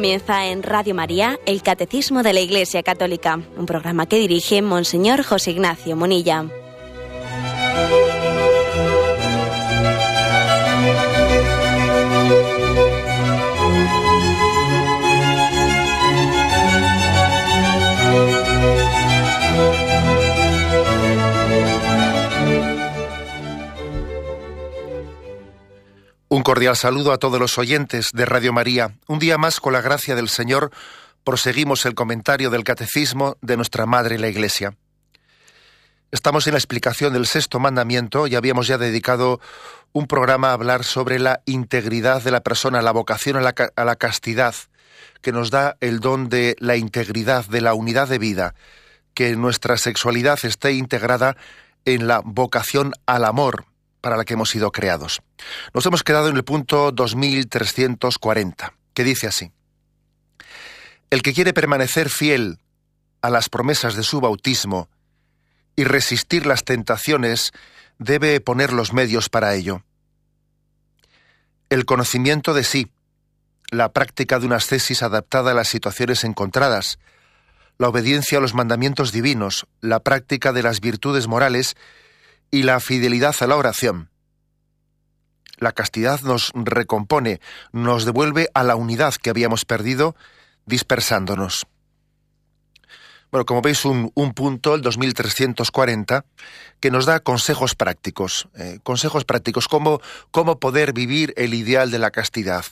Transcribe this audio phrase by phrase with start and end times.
[0.00, 5.22] Comienza en Radio María el Catecismo de la Iglesia Católica, un programa que dirige Monseñor
[5.22, 6.46] José Ignacio Monilla.
[26.50, 28.96] Cordial saludo a todos los oyentes de Radio María.
[29.06, 30.72] Un día más, con la gracia del Señor,
[31.22, 34.74] proseguimos el comentario del Catecismo de nuestra Madre la Iglesia.
[36.10, 39.38] Estamos en la explicación del sexto mandamiento y habíamos ya dedicado
[39.92, 43.84] un programa a hablar sobre la integridad de la persona, la vocación a la, a
[43.84, 44.56] la castidad,
[45.22, 48.56] que nos da el don de la integridad, de la unidad de vida,
[49.14, 51.36] que nuestra sexualidad esté integrada
[51.84, 53.66] en la vocación al amor,
[54.00, 55.22] para la que hemos sido creados.
[55.74, 59.52] Nos hemos quedado en el punto 2340, que dice así.
[61.10, 62.58] El que quiere permanecer fiel
[63.22, 64.88] a las promesas de su bautismo
[65.76, 67.52] y resistir las tentaciones
[67.98, 69.84] debe poner los medios para ello.
[71.68, 72.90] El conocimiento de sí,
[73.70, 76.98] la práctica de una ascesis adaptada a las situaciones encontradas,
[77.78, 81.76] la obediencia a los mandamientos divinos, la práctica de las virtudes morales
[82.50, 84.10] y la fidelidad a la oración.
[85.58, 87.40] La castidad nos recompone,
[87.72, 90.16] nos devuelve a la unidad que habíamos perdido
[90.64, 91.66] dispersándonos.
[93.30, 96.24] Bueno, como veis, un, punto, el 2340,
[96.80, 98.48] que nos da consejos prácticos.
[98.56, 100.00] Eh, consejos prácticos, cómo,
[100.32, 102.64] cómo poder vivir el ideal de la castidad.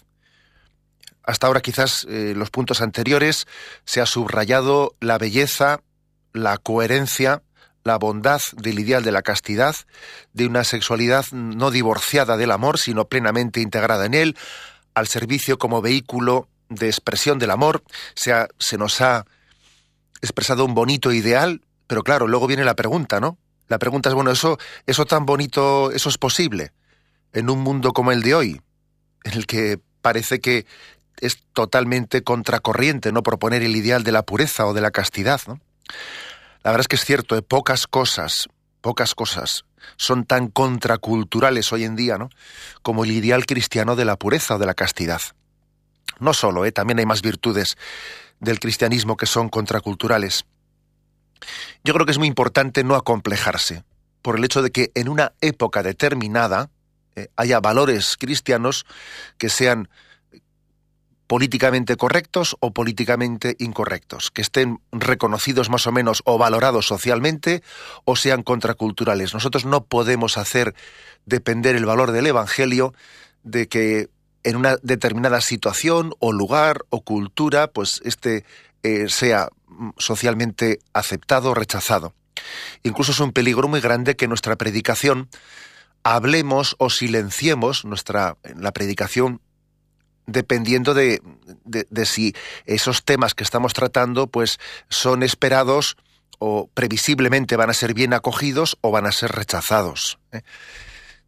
[1.22, 3.46] Hasta ahora quizás eh, los puntos anteriores
[3.84, 5.80] se ha subrayado la belleza,
[6.32, 7.42] la coherencia,
[7.88, 9.74] la bondad del ideal de la castidad,
[10.32, 14.36] de una sexualidad no divorciada del amor, sino plenamente integrada en él,
[14.94, 17.82] al servicio como vehículo de expresión del amor.
[18.14, 19.26] Se, nos ha
[20.22, 23.38] expresado un bonito ideal, pero claro, luego viene la pregunta, ¿no?
[23.66, 26.72] La pregunta es, bueno, eso, eso tan bonito, eso es posible
[27.32, 28.60] en un mundo como el de hoy,
[29.24, 30.64] en el que parece que
[31.20, 35.60] es totalmente contracorriente no proponer el ideal de la pureza o de la castidad, ¿no?
[36.68, 37.40] La verdad es que es cierto, ¿eh?
[37.40, 38.46] pocas cosas,
[38.82, 39.64] pocas cosas
[39.96, 42.28] son tan contraculturales hoy en día, ¿no?
[42.82, 45.22] Como el ideal cristiano de la pureza o de la castidad.
[46.18, 46.72] No solo, ¿eh?
[46.72, 47.78] también hay más virtudes
[48.38, 50.44] del cristianismo que son contraculturales.
[51.84, 53.84] Yo creo que es muy importante no acomplejarse
[54.20, 56.68] por el hecho de que en una época determinada
[57.16, 58.84] eh, haya valores cristianos
[59.38, 59.88] que sean
[61.28, 67.62] políticamente correctos o políticamente incorrectos, que estén reconocidos más o menos o valorados socialmente
[68.04, 69.34] o sean contraculturales.
[69.34, 70.74] Nosotros no podemos hacer
[71.26, 72.94] depender el valor del Evangelio
[73.44, 74.08] de que
[74.42, 78.44] en una determinada situación o lugar o cultura, pues este
[78.82, 79.50] eh, sea
[79.98, 82.14] socialmente aceptado o rechazado.
[82.82, 85.28] Incluso es un peligro muy grande que nuestra predicación
[86.04, 89.42] hablemos o silenciemos nuestra la predicación
[90.28, 91.20] dependiendo de,
[91.64, 92.34] de, si
[92.66, 95.96] esos temas que estamos tratando pues son esperados
[96.38, 100.18] o previsiblemente van a ser bien acogidos o van a ser rechazados.
[100.32, 100.42] ¿eh?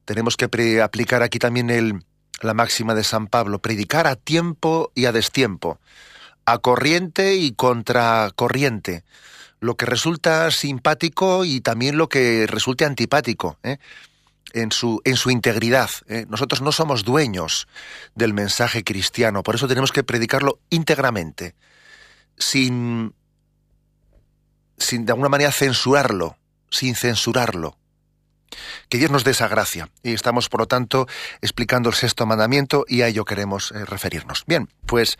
[0.04, 0.44] Tenemos que
[0.82, 2.04] aplicar aquí también el,
[2.42, 5.80] la máxima de San Pablo, predicar a tiempo y a destiempo,
[6.44, 9.04] a corriente y contracorriente,
[9.60, 13.58] lo que resulta simpático y también lo que resulte antipático.
[13.62, 13.78] ¿eh?
[14.52, 15.90] En su, en su integridad.
[16.08, 16.26] ¿eh?
[16.28, 17.68] Nosotros no somos dueños
[18.14, 21.54] del mensaje cristiano, por eso tenemos que predicarlo íntegramente,
[22.36, 23.14] sin,
[24.78, 26.36] sin de alguna manera censurarlo,
[26.70, 27.76] sin censurarlo.
[28.88, 29.90] Que Dios nos dé esa gracia.
[30.02, 31.06] Y estamos, por lo tanto,
[31.40, 34.44] explicando el sexto mandamiento y a ello queremos eh, referirnos.
[34.46, 35.18] Bien, pues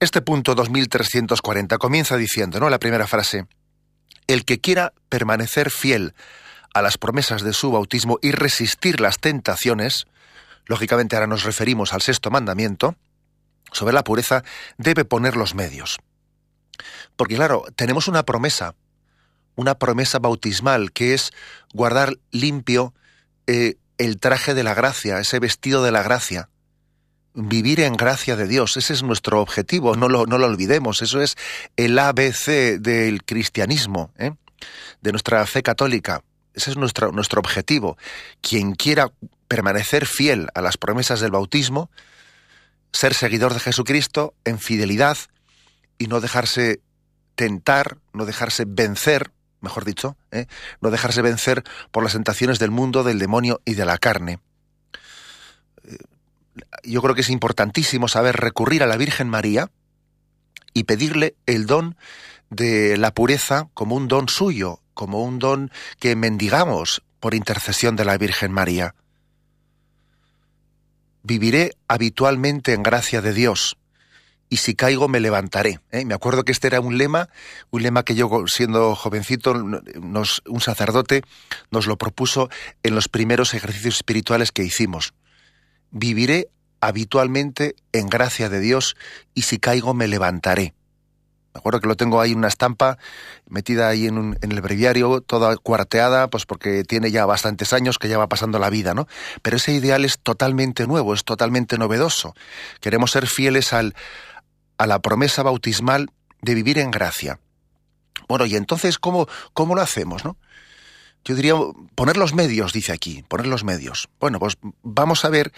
[0.00, 2.68] este punto 2340 comienza diciendo, ¿no?
[2.68, 3.46] La primera frase,
[4.26, 6.14] el que quiera permanecer fiel
[6.74, 10.06] a las promesas de su bautismo y resistir las tentaciones,
[10.66, 12.96] lógicamente ahora nos referimos al sexto mandamiento,
[13.72, 14.44] sobre la pureza,
[14.76, 15.98] debe poner los medios.
[17.16, 18.74] Porque claro, tenemos una promesa,
[19.56, 21.32] una promesa bautismal, que es
[21.74, 22.94] guardar limpio
[23.46, 26.48] eh, el traje de la gracia, ese vestido de la gracia.
[27.34, 31.20] Vivir en gracia de Dios, ese es nuestro objetivo, no lo, no lo olvidemos, eso
[31.20, 31.36] es
[31.76, 34.32] el ABC del cristianismo, ¿eh?
[35.02, 36.22] de nuestra fe católica.
[36.58, 37.96] Ese es nuestro, nuestro objetivo.
[38.40, 39.12] Quien quiera
[39.46, 41.88] permanecer fiel a las promesas del bautismo,
[42.92, 45.16] ser seguidor de Jesucristo en fidelidad
[45.98, 46.80] y no dejarse
[47.36, 50.46] tentar, no dejarse vencer, mejor dicho, ¿eh?
[50.80, 51.62] no dejarse vencer
[51.92, 54.40] por las tentaciones del mundo, del demonio y de la carne.
[55.84, 55.96] Eh,
[56.82, 59.70] yo creo que es importantísimo saber recurrir a la Virgen María
[60.74, 61.96] y pedirle el don
[62.50, 68.04] de la pureza como un don suyo, como un don que mendigamos por intercesión de
[68.04, 68.96] la Virgen María.
[71.22, 73.78] Viviré habitualmente en gracia de Dios
[74.48, 75.78] y si caigo me levantaré.
[75.92, 76.04] ¿eh?
[76.04, 77.28] Me acuerdo que este era un lema,
[77.70, 81.22] un lema que yo siendo jovencito, un sacerdote
[81.70, 82.50] nos lo propuso
[82.82, 85.14] en los primeros ejercicios espirituales que hicimos.
[85.92, 86.48] Viviré
[86.80, 88.96] habitualmente en gracia de Dios
[89.32, 90.74] y si caigo me levantaré.
[91.54, 92.98] Me acuerdo que lo tengo ahí en una estampa
[93.48, 98.08] metida ahí en, en, el breviario, toda cuarteada, pues porque tiene ya bastantes años que
[98.08, 99.08] ya va pasando la vida, ¿no?
[99.42, 102.34] Pero ese ideal es totalmente nuevo, es totalmente novedoso.
[102.80, 103.94] Queremos ser fieles al,
[104.76, 106.10] a la promesa bautismal
[106.42, 107.40] de vivir en gracia.
[108.28, 110.36] Bueno, y entonces, ¿cómo, cómo lo hacemos, no?
[111.24, 111.54] Yo diría
[111.94, 114.08] poner los medios, dice aquí, poner los medios.
[114.20, 115.52] Bueno, pues vamos a ver,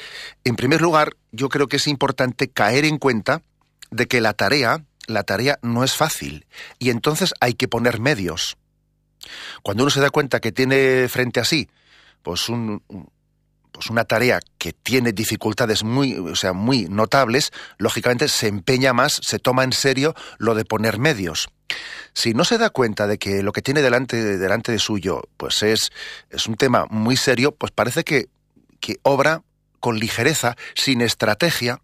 [0.45, 3.43] en primer lugar, yo creo que es importante caer en cuenta
[3.91, 6.47] de que la tarea, la tarea no es fácil,
[6.79, 8.57] y entonces hay que poner medios.
[9.62, 11.69] Cuando uno se da cuenta que tiene frente a sí,
[12.23, 12.47] pues
[13.73, 19.21] pues una tarea que tiene dificultades muy, o sea, muy notables, lógicamente se empeña más,
[19.23, 21.49] se toma en serio lo de poner medios.
[22.12, 25.62] Si no se da cuenta de que lo que tiene delante, delante de suyo, pues
[25.62, 25.93] es,
[26.29, 28.27] es un tema muy serio, pues parece que,
[28.81, 29.43] que obra
[29.79, 31.81] con ligereza, sin estrategia,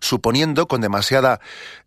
[0.00, 1.40] suponiendo con demasiada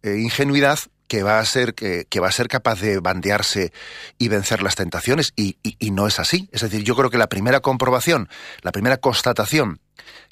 [0.04, 3.74] eh, ingenuidad que va a ser que, va a ser capaz de bandearse
[4.20, 5.58] y vencer las tentaciones y,
[5.92, 6.48] no es así.
[6.52, 8.30] Es decir, yo creo que la primera comprobación,
[8.62, 9.80] la primera constatación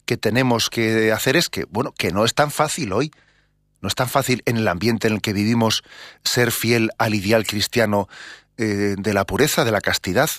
[0.06, 3.12] que tenemos que hacer es que bueno que no es tan fácil hoy,
[3.81, 5.84] no es tan fácil en el ambiente en el que vivimos
[6.24, 8.08] ser fiel al ideal cristiano
[8.58, 10.30] eh, de la pureza, de la castidad,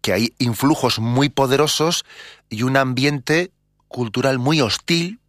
[0.00, 2.04] que hay influjos muy poderosos
[2.48, 3.52] y un ambiente
[3.88, 5.20] cultural muy hostil,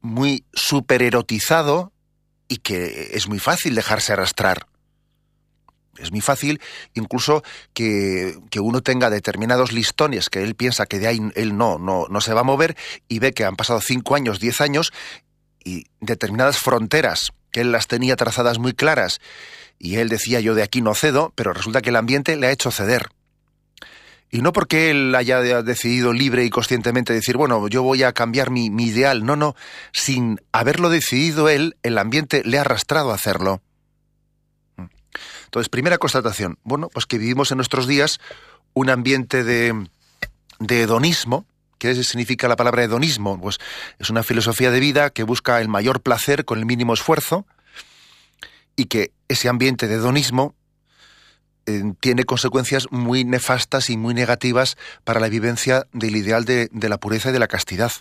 [0.00, 1.92] muy supererotizado,
[2.50, 4.66] y que es muy fácil dejarse arrastrar.
[5.98, 6.60] Es muy fácil
[6.94, 12.06] incluso que, uno tenga determinados listones que él piensa que de ahí él no, no,
[12.10, 12.76] no se va a mover
[13.08, 14.92] y ve que han pasado cinco años, diez años
[15.62, 19.20] y determinadas fronteras que él las tenía trazadas muy claras
[19.78, 22.52] y él decía yo de aquí no cedo, pero resulta que el ambiente le ha
[22.52, 23.10] hecho ceder.
[24.30, 28.50] Y no porque él haya decidido libre y conscientemente decir, bueno, yo voy a cambiar
[28.50, 29.24] mi, ideal.
[29.24, 29.56] No, no.
[29.92, 33.60] Sin haberlo decidido él, el ambiente le ha arrastrado a hacerlo.
[35.46, 36.58] Entonces, primera constatación.
[36.62, 38.20] Bueno, pues que vivimos en nuestros días
[38.72, 39.88] un ambiente de,
[40.60, 41.44] de hedonismo.
[41.78, 43.40] ¿Qué significa la palabra hedonismo?
[43.40, 43.58] Pues
[43.98, 47.46] es una filosofía de vida que busca el mayor placer con el mínimo esfuerzo
[48.76, 50.54] y que ese ambiente de hedonismo
[52.00, 57.30] tiene consecuencias muy nefastas y muy negativas para la vivencia del ideal de, la pureza
[57.30, 57.92] y de la castidad.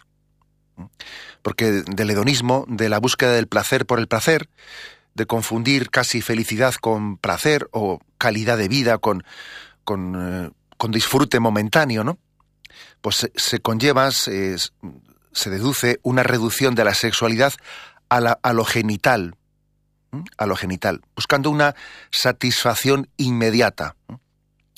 [1.42, 4.50] Porque del hedonismo, de la búsqueda del placer por el placer,
[5.14, 9.24] de confundir casi felicidad con placer o calidad de vida con,
[9.84, 10.52] con, eh,
[10.90, 12.18] disfrute momentáneo, ¿no?
[13.02, 14.58] Pues se, conlleva, se,
[15.46, 17.54] deduce una reducción de la sexualidad
[18.10, 19.36] a, a lo genital,
[20.38, 21.76] a lo genital, buscando una
[22.12, 23.96] satisfacción inmediata.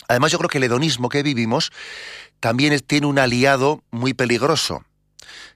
[0.07, 1.71] Además, yo creo que el hedonismo que vivimos
[2.39, 4.83] también tiene un aliado muy peligroso,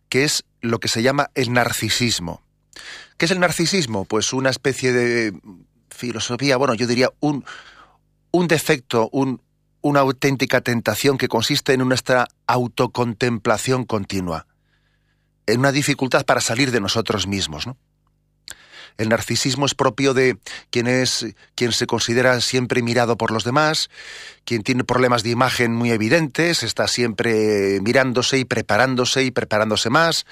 [0.07, 2.41] que es lo que se llama el narcisismo.
[3.17, 4.05] ¿Qué es el narcisismo?
[4.05, 5.33] Pues una especie de
[5.89, 7.43] filosofía, bueno, yo diría un,
[8.31, 9.41] un defecto, un,
[9.81, 14.47] una auténtica tentación que consiste en nuestra autocontemplación continua,
[15.45, 17.77] en una dificultad para salir de nosotros mismos, ¿no?
[18.97, 20.37] El narcisismo es propio de
[20.69, 21.25] quien es
[21.55, 23.89] quien se considera siempre mirado por los demás,
[24.45, 30.25] quien tiene problemas de imagen muy evidentes, está siempre mirándose y preparándose y preparándose más.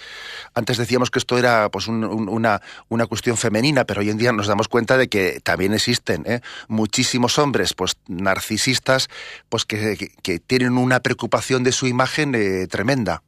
[0.53, 4.47] Antes decíamos que esto era pues una, una cuestión femenina, pero hoy en día nos
[4.47, 6.41] damos cuenta de que también existen ¿eh?
[6.67, 9.09] muchísimos hombres pues narcisistas
[9.49, 13.23] pues que, que, tienen una preocupación de su imagen eh, tremenda.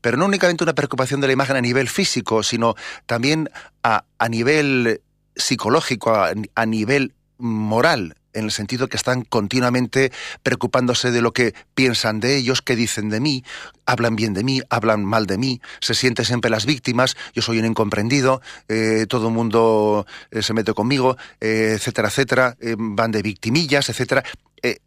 [0.00, 2.74] Pero no únicamente una preocupación de la imagen a nivel físico, sino
[3.06, 3.50] también
[3.82, 5.00] a, nivel
[5.34, 10.12] psicológico, a, nivel moral, en el sentido que están continuamente
[10.42, 13.44] preocupándose de lo que piensan de ellos, qué dicen de mí,
[13.86, 17.58] hablan bien de mí, hablan mal de mí, se sienten siempre las víctimas, yo soy
[17.58, 23.22] un incomprendido, eh, todo el mundo eh, se mete conmigo, eh, etcétera, etcétera, van de
[23.22, 24.22] victimillas, etcétera.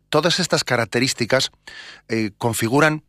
[0.10, 1.52] todas estas características
[2.38, 3.04] configuran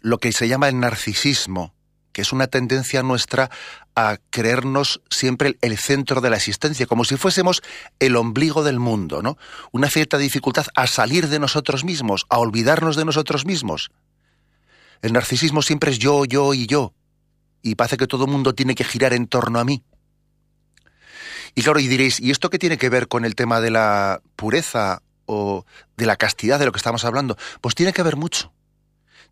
[0.00, 1.74] lo que se llama el narcisismo,
[2.12, 3.50] que es una tendencia nuestra
[3.96, 7.62] a creernos siempre el centro de la existencia, como si fuésemos
[7.98, 9.36] el ombligo del mundo, ¿no?
[9.72, 13.90] Una cierta dificultad a salir de nosotros mismos, a olvidarnos de nosotros mismos.
[15.02, 16.92] El narcisismo siempre es yo, yo y yo.
[17.62, 19.82] y parece que todo el mundo tiene que girar en torno a mí.
[21.54, 24.20] Y claro, y diréis, ¿y esto qué tiene que ver con el tema de la
[24.36, 25.64] pureza o
[25.96, 27.36] de la castidad de lo que estamos hablando?
[27.60, 28.52] Pues tiene que ver mucho.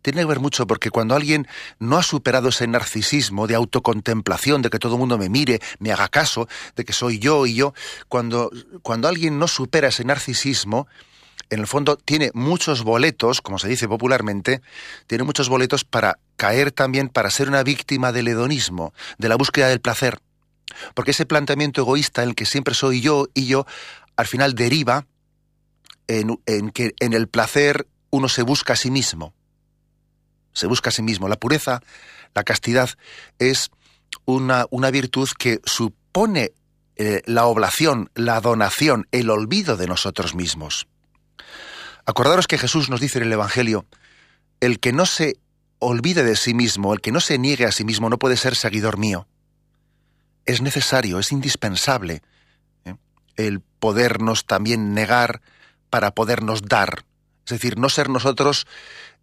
[0.03, 1.47] Tiene que ver mucho porque cuando alguien
[1.79, 5.91] no ha superado ese narcisismo de autocontemplación, de que todo el mundo me mire, me
[5.91, 7.73] haga caso, de que soy yo y yo,
[8.09, 8.51] cuando,
[8.83, 10.87] cuando alguien no supera ese narcisismo,
[11.49, 14.61] en el fondo tiene muchos boletos, como se dice popularmente,
[15.07, 19.67] tiene muchos boletos para caer también, para ser una víctima del hedonismo, de la búsqueda
[19.67, 20.19] del placer.
[20.93, 23.65] Porque ese planteamiento egoísta en el que siempre soy yo y yo,
[24.15, 25.05] al final deriva
[26.07, 26.37] en,
[26.71, 29.33] que en el placer uno se busca a sí mismo.
[30.53, 31.27] Se busca a sí mismo.
[31.27, 31.81] La pureza,
[32.33, 32.89] la castidad,
[33.39, 33.71] es
[34.25, 36.51] una, virtud que supone
[36.95, 40.87] eh, la oblación, la donación, el olvido de nosotros mismos.
[42.05, 43.85] Acordaros que Jesús nos dice en el Evangelio,
[44.59, 45.37] el que no se
[45.79, 48.55] olvide de sí mismo, el que no se niegue a sí mismo, no puede ser
[48.55, 49.27] seguidor mío.
[50.45, 52.21] Es necesario, es indispensable
[52.85, 52.95] ¿eh?
[53.37, 55.41] el podernos también negar
[55.89, 57.05] para podernos dar.
[57.45, 58.67] Es decir, no ser nosotros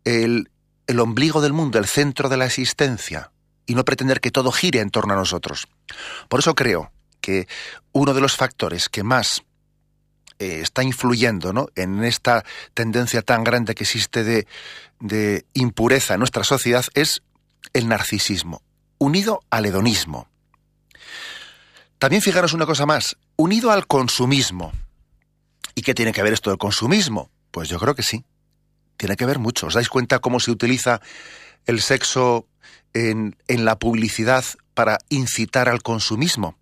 [0.05, 0.51] el,
[0.91, 3.31] el ombligo del mundo, el centro de la existencia,
[3.65, 5.69] y no pretender que todo gire en torno a nosotros.
[6.29, 7.47] Por eso creo que
[7.93, 9.43] uno de los factores que más
[10.41, 11.69] eh, está influyendo ¿no?
[11.77, 12.45] en esta
[12.75, 14.49] tendencia tan grande que existe de,
[14.99, 17.23] de impureza en nuestra sociedad es
[17.73, 18.63] el narcisismo,
[18.99, 20.29] unido al hedonismo.
[22.01, 24.73] También fijaros una cosa más, unido al consumismo.
[25.77, 27.31] ¿Y qué tiene que ver esto del consumismo?
[27.53, 28.25] Pues yo creo que sí.
[29.01, 29.69] Tiene que ver mucho.
[29.69, 31.01] ¿Os dais cuenta cómo se utiliza
[31.65, 32.47] el sexo
[32.93, 36.59] en, la publicidad para incitar al consumismo?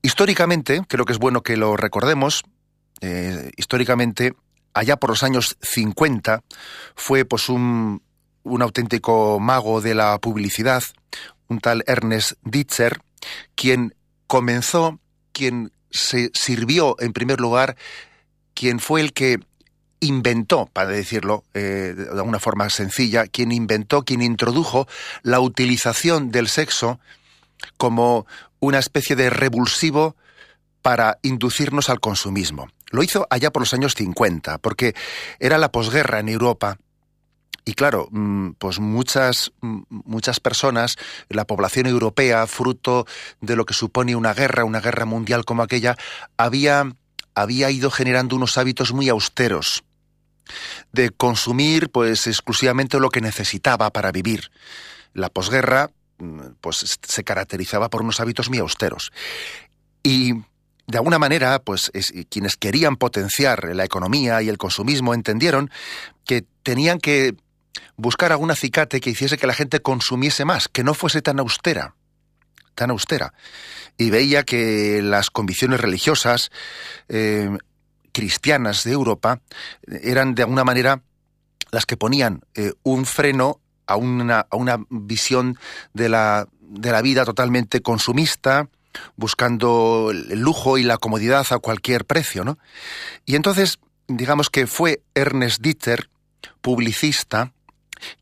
[0.00, 2.42] Históricamente, creo que es bueno que lo recordemos,
[3.02, 4.32] eh, históricamente,
[4.72, 6.42] allá por los años 50,
[6.96, 8.00] fue pues un,
[8.42, 10.82] un auténtico mago de la publicidad,
[11.48, 13.02] un tal Ernest Ditzer,
[13.54, 13.94] quien
[14.26, 15.00] comenzó,
[15.32, 17.76] quien se sirvió en primer lugar,
[18.54, 19.38] quien fue el que
[20.00, 24.86] inventó, para decirlo eh, de una forma sencilla, quien inventó, quien introdujo
[25.22, 27.00] la utilización del sexo
[27.76, 28.26] como
[28.60, 30.16] una especie de revulsivo
[30.82, 32.68] para inducirnos al consumismo.
[32.90, 34.94] Lo hizo allá por los años 50, porque
[35.38, 36.78] era la posguerra en Europa.
[37.64, 40.96] Y claro, mm, pues muchas, mm, muchas personas,
[41.28, 43.06] la población europea, fruto
[43.40, 45.96] de lo que supone una guerra, una guerra mundial como aquella,
[46.38, 46.90] había,
[47.34, 49.84] había ido generando unos hábitos muy austeros
[50.92, 54.50] de consumir pues exclusivamente lo que necesitaba para vivir.
[55.14, 55.90] La posguerra
[56.60, 59.12] pues se caracterizaba por unos hábitos muy austeros.
[60.02, 60.32] Y
[60.86, 61.92] de alguna manera, pues
[62.30, 65.70] quienes querían potenciar la economía y el consumismo entendieron
[66.24, 67.36] que tenían que
[67.96, 71.94] buscar algún acicate que hiciese que la gente consumiese más, que no fuese tan austera,
[72.74, 73.34] tan austera.
[73.98, 76.50] Y veía que las convicciones religiosas
[77.08, 77.50] eh,
[78.12, 79.40] cristianas de Europa
[79.86, 81.02] eran de alguna manera
[81.70, 85.58] las que ponían eh, un freno a una, a una visión
[85.94, 88.68] de la, de la vida totalmente consumista,
[89.16, 92.58] buscando el lujo y la comodidad a cualquier precio, ¿no?
[93.24, 96.10] Y entonces, digamos que fue Ernest Dieter,
[96.60, 97.52] publicista,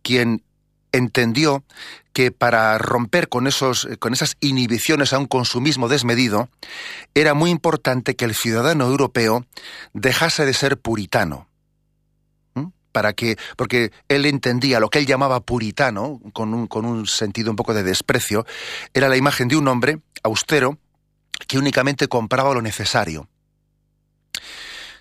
[0.02, 0.42] quien
[0.96, 1.64] entendió
[2.12, 6.48] que para romper con, esos, con esas inhibiciones a un consumismo desmedido,
[7.14, 9.44] era muy importante que el ciudadano europeo
[9.92, 11.48] dejase de ser puritano
[12.96, 17.50] para que, porque él entendía lo que él llamaba puritano, con un, con un sentido
[17.50, 18.46] un poco de desprecio,
[18.94, 20.78] era la imagen de un hombre austero
[21.46, 23.28] que únicamente compraba lo necesario.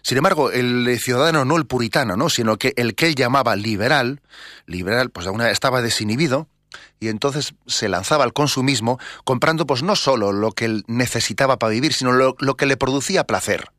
[0.05, 2.29] Sin embargo, el ciudadano no el puritano, ¿no?
[2.29, 4.21] sino que el que él llamaba liberal,
[4.67, 6.47] liberal, pues aún estaba desinhibido,
[6.99, 11.71] y entonces se lanzaba al consumismo comprando pues no solo lo que él necesitaba para
[11.71, 13.71] vivir, sino lo que le producía placer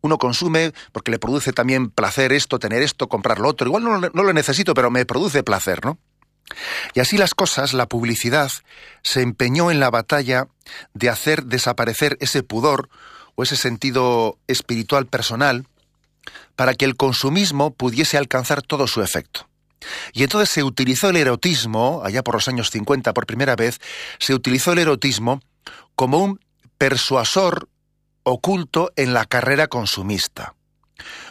[0.00, 3.66] uno consume porque le produce también placer esto, tener esto, comprar lo otro.
[3.66, 5.98] Igual no, no lo necesito, pero me produce placer, ¿no?
[6.94, 8.50] Y así las cosas, la publicidad
[9.02, 10.46] se empeñó en la batalla
[10.94, 12.88] de hacer desaparecer ese pudor
[13.36, 15.66] o ese sentido espiritual personal
[16.56, 19.48] para que el consumismo pudiese alcanzar todo su efecto.
[20.12, 23.78] Y entonces se utilizó el erotismo, allá por los años 50 por primera vez,
[24.18, 25.40] se utilizó el erotismo
[25.94, 26.40] como un
[26.78, 27.68] persuasor
[28.22, 30.54] oculto en la carrera consumista,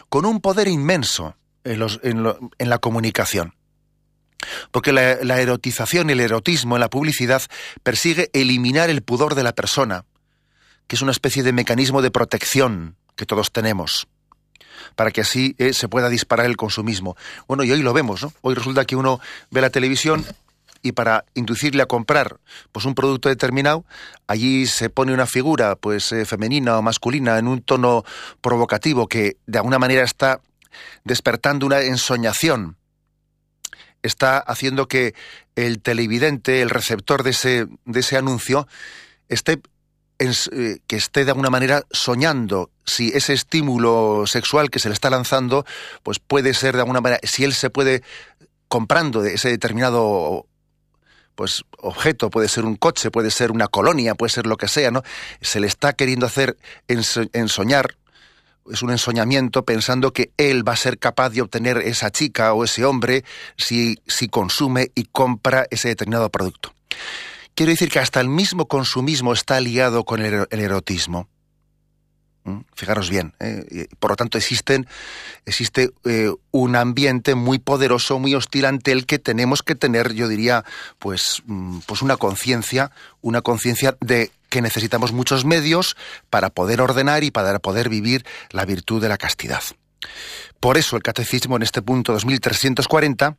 [0.08, 2.22] con un poder inmenso en,
[2.58, 3.54] la comunicación.
[4.70, 7.42] Porque la, la, erotización el erotismo en la publicidad
[7.82, 10.04] persigue eliminar el pudor de la persona,
[10.86, 14.08] que es una especie de mecanismo de protección que todos tenemos,
[14.94, 17.16] para que así eh, se pueda disparar el consumismo.
[17.48, 18.32] Bueno, y hoy lo vemos, ¿no?
[18.42, 20.24] Hoy resulta que uno ve la televisión
[20.82, 22.38] y para inducirle a comprar
[22.70, 23.84] pues un producto determinado,
[24.26, 28.04] allí se pone una figura pues eh, femenina o masculina en un tono
[28.40, 30.40] provocativo que de alguna manera está
[31.04, 32.76] despertando una ensoñación,
[34.02, 35.14] está haciendo que
[35.56, 38.68] el televidente, el receptor de ese, de ese anuncio,
[39.28, 39.60] esté
[40.18, 45.64] que esté de alguna manera soñando si ese estímulo sexual que se le está lanzando,
[46.02, 48.02] pues puede ser de alguna manera, si él se puede
[48.68, 50.46] comprando de ese determinado
[51.34, 54.90] pues objeto, puede ser un coche, puede ser una colonia, puede ser lo que sea,
[54.90, 55.02] ¿no?
[55.42, 56.56] Se le está queriendo hacer
[56.88, 57.96] ensoñar,
[58.72, 62.64] es un ensoñamiento pensando que él va a ser capaz de obtener esa chica o
[62.64, 63.22] ese hombre
[63.58, 66.72] si, si consume y compra ese determinado producto.
[67.56, 71.26] Quiero decir que hasta el mismo consumismo está liado con el, erotismo.
[72.44, 72.60] ¿Mm?
[72.74, 73.32] Fijaros bien.
[73.40, 73.86] ¿eh?
[73.98, 74.84] Por lo tanto, existe
[76.04, 80.66] eh, un ambiente muy poderoso, muy hostil ante el que tenemos que tener, yo diría,
[80.98, 82.90] pues, mm, pues una conciencia,
[83.22, 85.96] una conciencia de que necesitamos muchos medios
[86.28, 89.62] para poder ordenar y para poder vivir la virtud de la castidad.
[90.60, 93.38] Por eso el catecismo en este punto 2340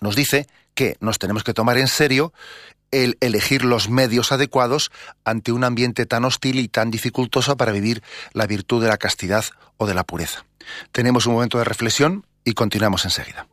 [0.00, 2.32] nos dice que nos tenemos que tomar en serio
[2.90, 4.90] el elegir los medios adecuados
[5.24, 8.02] ante un ambiente tan hostil y tan dificultoso para vivir
[8.32, 9.44] la virtud de la castidad
[9.76, 10.44] o de la pureza.
[10.92, 13.46] Tenemos un momento de reflexión y continuamos enseguida.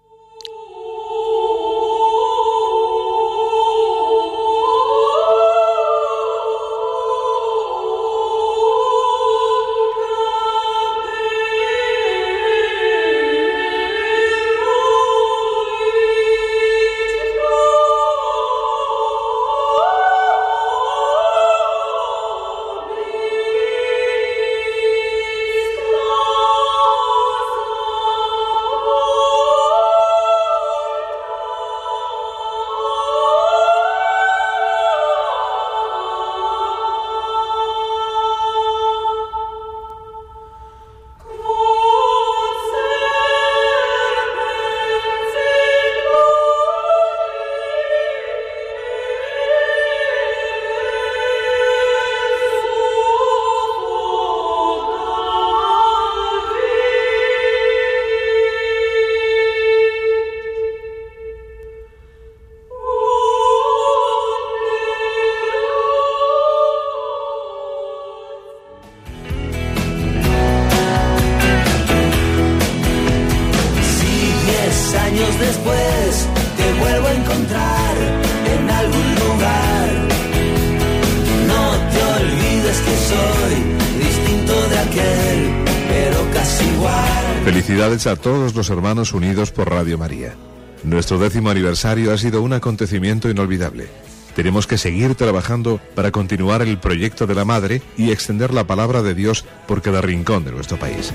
[88.69, 90.35] Hermanos unidos por Radio María.
[90.83, 93.87] Nuestro décimo aniversario ha sido un acontecimiento inolvidable.
[94.35, 99.01] Tenemos que seguir trabajando para continuar el proyecto de la Madre y extender la palabra
[99.01, 101.13] de Dios por cada rincón de nuestro país.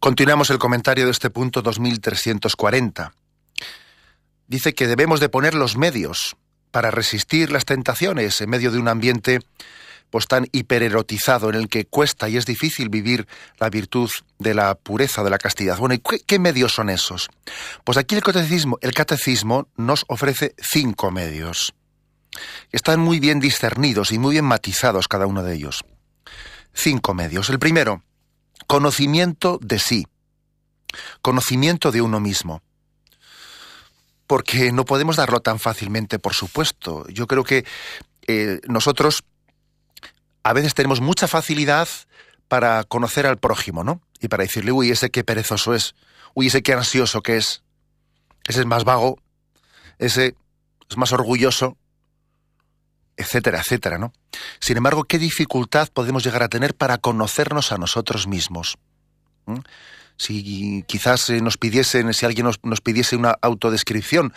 [0.00, 3.12] Continuamos el comentario de este punto 2340.
[4.46, 6.36] Dice que debemos de poner los medios
[6.70, 9.40] para resistir las tentaciones en medio de un ambiente
[10.10, 13.26] pues tan hipererotizado en el que cuesta y es difícil vivir
[13.58, 15.76] la virtud de la pureza, de la castidad.
[15.78, 17.28] Bueno, ¿y qué, qué medios son esos?
[17.84, 21.74] Pues aquí el catecismo, el catecismo nos ofrece cinco medios.
[22.72, 25.84] Están muy bien discernidos y muy bien matizados cada uno de ellos.
[26.72, 27.50] Cinco medios.
[27.50, 28.02] El primero,
[28.66, 30.06] conocimiento de sí,
[31.22, 32.62] conocimiento de uno mismo.
[34.26, 37.08] Porque no podemos darlo tan fácilmente, por supuesto.
[37.08, 37.64] Yo creo que
[38.26, 39.24] eh, nosotros
[40.42, 41.88] a veces tenemos mucha facilidad
[42.46, 44.00] para conocer al prójimo, ¿no?
[44.20, 45.94] Y para decirle, uy, ese qué perezoso es,
[46.34, 47.62] uy, ese qué ansioso que es,
[48.44, 49.18] ese es más vago,
[49.98, 50.34] ese
[50.88, 51.76] es más orgulloso,
[53.18, 54.12] etcétera, etcétera, ¿no?
[54.60, 58.78] Sin embargo, ¿qué dificultad podemos llegar a tener para conocernos a nosotros mismos?
[59.46, 59.58] ¿Mm?
[60.16, 64.32] Si quizás eh, nos pidiesen, si alguien nos, nos pidiese una autodescripción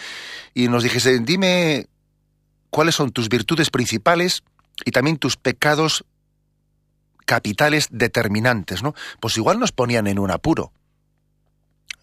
[0.54, 1.88] y nos dijese, dime
[2.72, 4.44] cuáles son tus virtudes principales
[4.84, 6.04] y también tus pecados
[7.26, 8.96] capitales determinantes, ¿no?
[9.20, 10.72] Pues igual nos ponían en un apuro.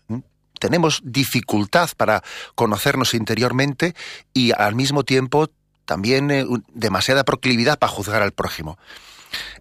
[0.06, 0.20] ¿Mm?
[0.60, 2.22] Tenemos dificultad para
[2.54, 3.94] conocernos interiormente
[4.32, 5.50] y al mismo tiempo
[5.88, 8.78] también eh, demasiada proclividad para juzgar al prójimo.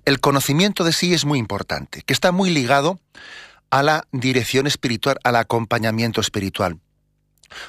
[0.04, 3.00] El conocimiento de sí es muy importante, que está muy ligado
[3.70, 6.80] a la dirección espiritual, al acompañamiento espiritual.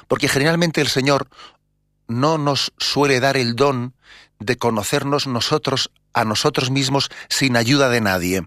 [0.09, 1.29] Porque generalmente el Señor
[2.09, 3.93] no nos suele dar el don
[4.39, 8.45] de conocernos nosotros a nosotros mismos sin ayuda de nadie.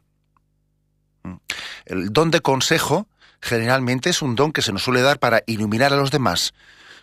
[1.87, 3.09] El don de consejo
[3.41, 6.53] generalmente es un don que se nos suele dar para iluminar a los demás,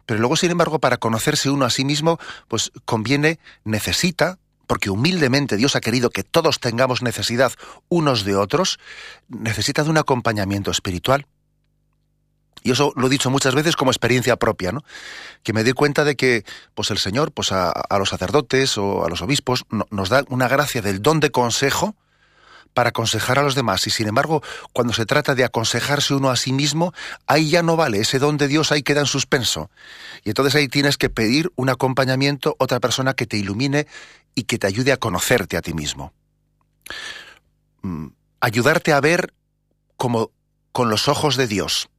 [0.10, 2.18] pero luego, sin embargo, para conocerse uno a sí mismo,
[2.48, 7.52] pues conviene, necesita, porque humildemente Dios ha querido que todos tengamos necesidad
[7.90, 8.80] unos de otros,
[9.28, 11.28] necesita de un acompañamiento espiritual.
[12.64, 14.84] Y eso lo he dicho muchas veces como experiencia propia, ¿no?
[15.44, 16.44] Que me di cuenta de que,
[16.74, 20.82] pues el Señor, pues a, los sacerdotes o a los obispos nos da una gracia
[20.82, 21.96] del don de consejo
[22.74, 23.86] para aconsejar a los demás.
[23.88, 24.42] Y sin embargo,
[24.74, 26.94] cuando se trata de aconsejarse uno a sí mismo,
[27.28, 28.00] ahí ya no vale.
[28.00, 29.70] Ese don de Dios ahí queda en suspenso.
[30.24, 33.88] Y entonces ahí tienes que pedir un acompañamiento, otra persona que te ilumine
[34.36, 36.14] y que te ayude a conocerte a ti mismo.
[37.82, 38.08] Mm,
[38.42, 39.34] ayudarte a ver
[39.98, 40.32] como
[40.72, 41.90] con los ojos de Dios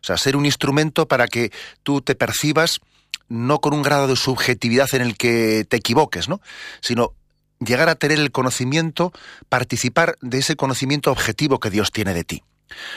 [0.00, 2.80] o sea, ser un instrumento para que tú te percibas
[3.28, 6.40] no con un grado de subjetividad en el que te equivoques, ¿no?
[6.80, 7.12] Sino
[7.60, 9.12] llegar a tener el conocimiento,
[9.48, 12.42] participar de ese conocimiento objetivo que Dios tiene de ti.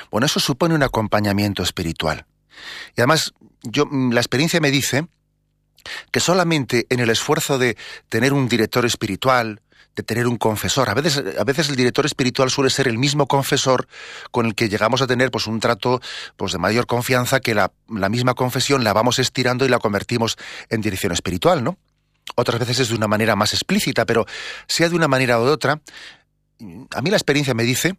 [0.10, 2.26] Bueno, eso supone un acompañamiento espiritual.
[2.96, 5.08] Y además, yo, la experiencia me dice
[6.12, 7.78] que solamente en el esfuerzo de
[8.10, 9.62] tener un director espiritual,
[9.96, 10.90] de tener un confesor.
[10.90, 13.88] A veces, a veces el director espiritual suele ser el mismo confesor
[14.32, 16.02] con el que llegamos a tener pues, un trato
[16.38, 20.38] pues, de mayor confianza que la, la misma confesión la vamos estirando y la convertimos
[20.70, 21.78] en dirección espiritual, ¿no?
[22.36, 24.26] Otras veces es de una manera más explícita, pero
[24.68, 25.82] sea de una manera o de otra,
[26.92, 27.98] a mí la experiencia me dice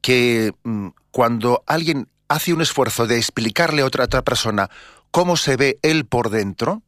[0.00, 4.70] que mm, cuando alguien hace un esfuerzo de explicarle a otra, persona
[5.10, 6.82] cómo se ve él por dentro,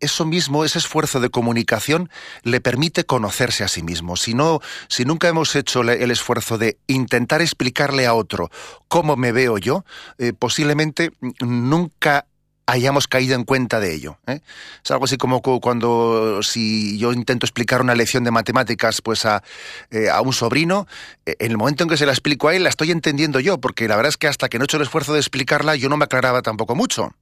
[0.00, 2.10] eso mismo, ese esfuerzo de comunicación,
[2.42, 4.16] le permite conocerse a sí mismo.
[4.16, 8.50] Si no, si nunca hemos hecho el esfuerzo de intentar explicarle a otro
[8.88, 9.84] cómo me veo yo,
[10.18, 12.26] eh, posiblemente nunca
[12.70, 14.18] hayamos caído en cuenta de ello.
[14.26, 14.40] ¿eh?
[14.84, 19.42] Es algo así como cuando si yo intento explicar una lección de matemáticas pues a,
[19.90, 20.86] eh, a, un sobrino,
[21.26, 23.88] en el momento en que se la explico a él la estoy entendiendo yo, porque
[23.88, 25.96] la verdad es que hasta que no he hecho el esfuerzo de explicarla yo no
[25.96, 27.14] me aclaraba tampoco mucho.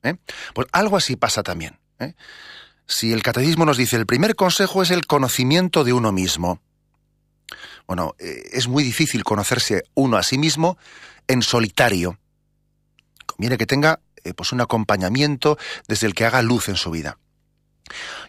[0.55, 1.79] Pues algo así pasa también
[2.89, 6.61] si el catecismo nos dice el primer consejo es el conocimiento de uno mismo.
[7.87, 10.79] Bueno, eh, es muy difícil conocerse uno a sí mismo
[11.29, 12.19] en solitario.
[13.27, 17.19] Conviene que tenga eh, pues un acompañamiento desde el que haga luz en su vida.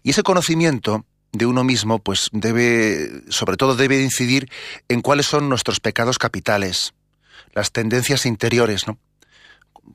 [0.04, 4.50] Y ese conocimiento de uno mismo, pues debe, sobre todo debe incidir
[4.88, 6.94] en cuáles son nuestros pecados capitales,
[7.54, 8.98] las tendencias interiores, ¿no?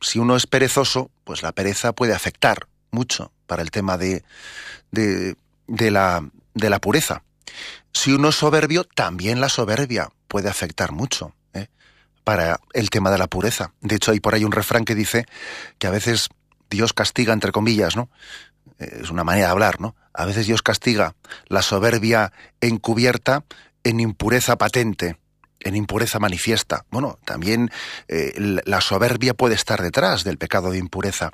[0.00, 4.24] Si uno es perezoso, pues la pereza puede afectar mucho para el tema de,
[4.90, 5.36] de,
[5.90, 7.22] la, de la pureza.
[7.92, 11.34] Si uno es soberbio, también la soberbia puede afectar mucho.
[12.24, 13.72] Para el tema de la pureza.
[13.80, 15.26] De hecho, hay por ahí un refrán que dice
[15.78, 16.28] que a veces
[16.70, 18.08] Dios castiga, entre comillas, ¿no?
[18.78, 19.94] Eh, es una manera de hablar, ¿no?
[20.12, 21.14] A veces Dios castiga
[21.48, 23.44] la soberbia encubierta
[23.84, 25.16] en impureza patente
[25.64, 26.84] en impureza manifiesta.
[26.90, 27.70] Bueno, también
[28.06, 28.32] eh,
[28.64, 31.30] la soberbia puede estar detrás del pecado de impureza.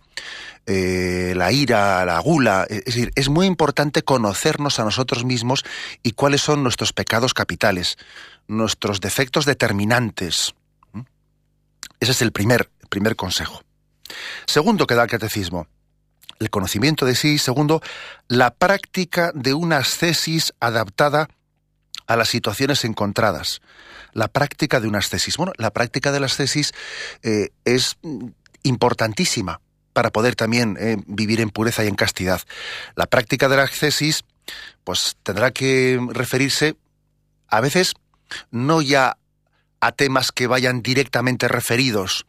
[0.66, 2.66] Eh, la ira, la gula.
[2.70, 5.64] Es decir, es muy importante conocernos a nosotros mismos
[6.02, 7.98] y cuáles son nuestros pecados capitales,
[8.46, 10.54] nuestros defectos determinantes.
[12.00, 13.62] Ese es el primer, primer consejo.
[14.46, 15.68] Segundo que da el catecismo,
[16.38, 17.38] el conocimiento de sí.
[17.38, 17.82] Segundo,
[18.26, 21.28] la práctica de una ascesis adaptada
[22.06, 23.60] a las situaciones encontradas
[24.12, 25.36] la práctica de una ascesis.
[25.36, 26.72] Bueno, la práctica de la ascesis
[27.22, 27.96] eh, es
[28.62, 29.60] importantísima
[29.92, 32.40] para poder también eh, vivir en pureza y en castidad.
[32.94, 34.24] La práctica de la ascesis,
[34.84, 36.76] pues tendrá que referirse
[37.48, 37.94] a veces
[38.50, 39.16] no ya
[39.80, 42.26] a temas que vayan directamente referidos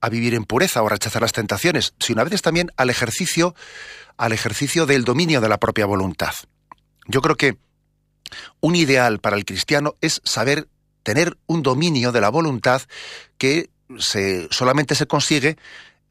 [0.00, 3.54] a vivir en pureza o rechazar las tentaciones, sino a veces también al ejercicio,
[4.16, 6.34] al ejercicio del dominio de la propia voluntad.
[7.06, 7.56] Yo creo que
[8.60, 10.68] un ideal para el cristiano es saber
[11.02, 12.82] tener un dominio de la voluntad
[13.38, 15.56] que se, solamente se consigue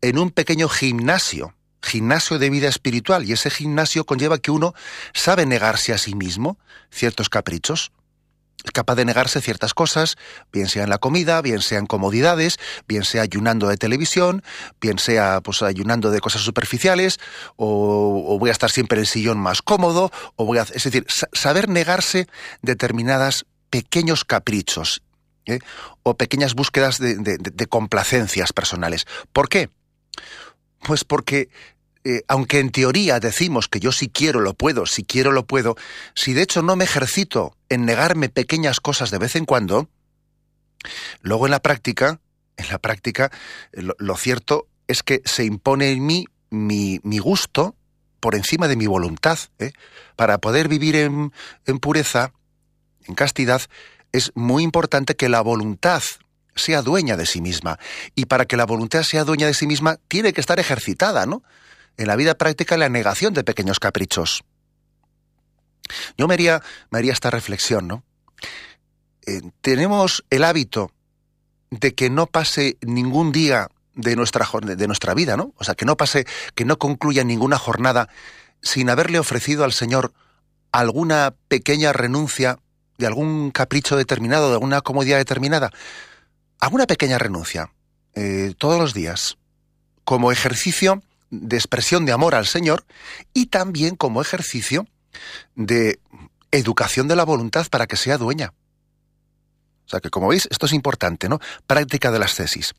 [0.01, 4.73] en un pequeño gimnasio, gimnasio de vida espiritual, y ese gimnasio conlleva que uno
[5.13, 6.57] sabe negarse a sí mismo
[6.91, 7.91] ciertos caprichos,
[8.63, 10.17] es capaz de negarse ciertas cosas,
[10.51, 14.43] bien sea en la comida, bien sea en comodidades, bien sea ayunando de televisión,
[14.79, 17.19] bien sea pues ayunando de cosas superficiales,
[17.55, 20.83] o, o voy a estar siempre en el sillón más cómodo, o voy a, es
[20.83, 22.27] decir, saber negarse
[22.61, 25.01] determinadas pequeños caprichos
[25.45, 25.59] ¿eh?
[26.03, 29.05] o pequeñas búsquedas de, complacencias personales.
[29.33, 29.69] ¿Por qué?
[30.83, 31.49] Pues porque
[32.03, 35.75] eh, aunque en teoría decimos que yo si quiero lo puedo, si quiero lo puedo,
[36.15, 39.89] si de hecho no me ejercito en negarme pequeñas cosas de vez en cuando,
[41.21, 42.19] Luego en la práctica,
[42.57, 43.31] en la práctica,
[43.73, 47.75] lo, cierto es que se impone en mí mi, gusto
[48.19, 49.39] por encima de mi voluntad.
[49.59, 49.71] ¿eh?
[50.15, 51.31] Para poder vivir en
[51.79, 52.33] pureza,
[53.05, 53.61] en castidad,
[54.11, 56.03] es muy importante que la voluntad
[56.55, 57.79] sea dueña de sí misma.
[58.15, 61.43] Y para que la voluntad sea dueña de sí misma, tiene que estar ejercitada, ¿no?
[61.97, 64.43] En la vida práctica, la negación de pequeños caprichos.
[66.17, 66.61] Yo me haría,
[67.11, 68.03] esta reflexión, ¿no?
[69.25, 70.91] Eh, tenemos el hábito
[71.69, 75.53] de que no pase ningún día de nuestra, de nuestra vida, ¿no?
[75.57, 76.25] O sea, que no pase,
[76.55, 78.09] que no concluya ninguna jornada
[78.61, 80.13] sin haberle ofrecido al Señor
[80.71, 82.59] alguna pequeña renuncia
[82.97, 85.71] de algún capricho determinado, de alguna comodidad determinada.
[86.59, 87.71] Alguna pequeña renuncia,
[88.13, 89.37] eh, todos los días,
[90.03, 91.01] como ejercicio
[91.31, 92.85] de expresión de amor al Señor
[93.33, 94.85] y también como ejercicio
[95.55, 95.99] de
[96.51, 98.53] educación de la voluntad para que sea dueña.
[99.85, 101.39] O sea que, como veis, esto es importante, ¿no?
[101.67, 102.73] Práctica de las tesis.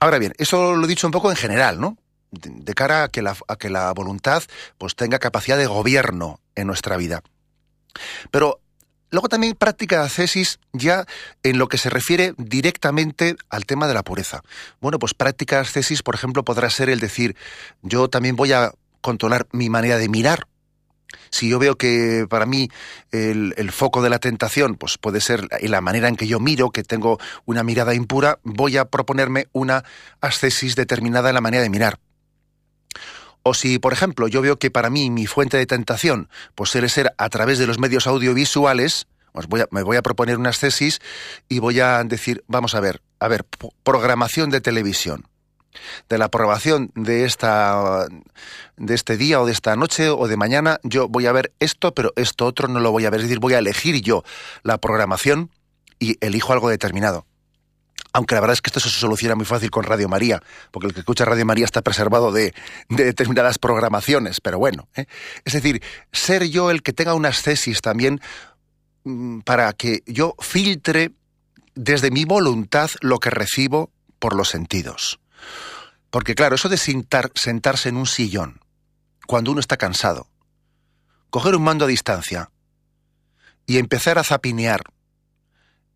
[0.00, 1.98] Ahora bien, eso lo he dicho un poco en general, ¿no?
[2.30, 4.42] De, cara a que, la, a que la voluntad
[4.78, 7.22] pues tenga capacidad de gobierno en nuestra vida.
[8.30, 8.61] Pero
[9.12, 11.06] luego también práctica de ascesis ya
[11.44, 14.42] en lo que se refiere directamente al tema de la pureza.
[14.80, 17.36] Bueno, pues práctica de ascesis, por ejemplo, podrá ser el decir,
[17.82, 20.48] yo también voy a controlar mi manera de mirar,
[21.30, 22.68] si yo veo que para mí
[23.10, 26.82] el, foco de la tentación pues puede ser la manera en que yo miro, que
[26.82, 29.84] tengo una mirada impura, voy a proponerme una
[30.20, 31.98] ascesis determinada en la manera de mirar.
[33.42, 36.88] O si, por ejemplo, yo veo que para mí mi fuente de tentación pues suele
[36.88, 40.50] ser a través de los medios audiovisuales, pues voy a, me voy a proponer una
[40.50, 41.00] ascesis
[41.48, 43.44] y voy a decir, vamos a ver, a ver,
[43.82, 45.26] programación de televisión
[46.08, 48.06] de la aprobación de esta
[48.76, 51.94] de este día o de esta noche o de mañana, yo voy a ver esto,
[51.94, 54.22] pero esto otro no lo voy a ver, es decir, voy a elegir yo
[54.62, 55.50] la programación
[55.98, 57.26] y elijo algo determinado.
[58.12, 60.94] Aunque la verdad es que esto se soluciona muy fácil con Radio María, porque el
[60.94, 62.54] que escucha Radio María está preservado de,
[62.88, 64.88] determinadas programaciones, pero bueno.
[64.94, 65.06] ¿eh?
[65.44, 68.20] Es decir, ser yo el que tenga unas tesis también
[69.04, 71.12] mm, para que yo filtre
[71.74, 75.18] desde mi voluntad lo que recibo por los sentidos.
[76.10, 78.60] Porque claro, eso de sentarse en un sillón,
[79.26, 80.28] cuando uno está cansado,
[81.30, 82.50] coger un mando a distancia
[83.66, 84.82] y empezar a zapinear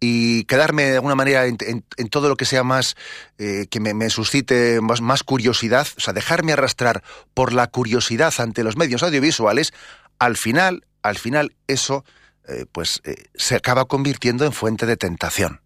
[0.00, 2.96] y quedarme de alguna manera en, todo lo que sea más,
[3.38, 7.02] eh, que me, suscite más, curiosidad, o sea, dejarme arrastrar
[7.34, 9.72] por la curiosidad ante los medios audiovisuales,
[10.18, 12.04] al final, al final eso,
[12.48, 15.60] eh, pues, eh, se acaba convirtiendo en fuente de tentación.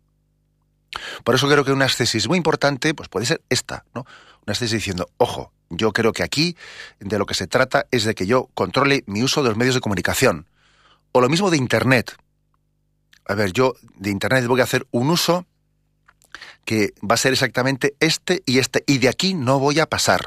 [1.24, 4.06] Por eso creo que una tesis muy importante, pues puede ser esta, ¿no?
[4.46, 6.56] Una tesis diciendo, ojo, yo creo que aquí
[6.98, 9.76] de lo que se trata es de que yo controle mi uso de los medios
[9.76, 10.46] de comunicación.
[11.12, 12.16] O lo mismo de Internet.
[13.30, 15.46] A ver, yo de Internet voy a hacer un uso
[16.64, 20.20] que va a ser exactamente este y este, y de aquí no voy a pasar.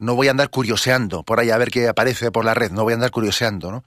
[0.00, 2.82] No voy a andar curioseando por ahí a ver qué aparece por la red, no
[2.82, 3.84] voy a andar curioseando, ¿no?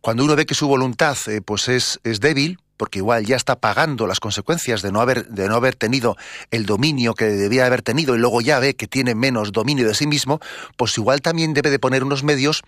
[0.00, 3.56] Cuando uno ve que su voluntad eh, pues es, es débil, porque igual ya está
[3.56, 6.16] pagando las consecuencias de no haber de no haber tenido
[6.50, 9.94] el dominio que debía haber tenido y luego ya ve que tiene menos dominio de
[9.94, 10.40] sí mismo,
[10.76, 12.62] pues igual también debe de poner unos medios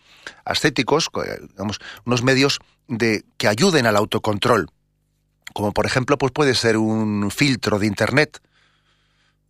[0.44, 1.10] ascéticos,
[1.50, 4.68] digamos, unos medios de que ayuden al autocontrol.
[5.52, 8.40] Como por ejemplo, pues puede ser un filtro de internet,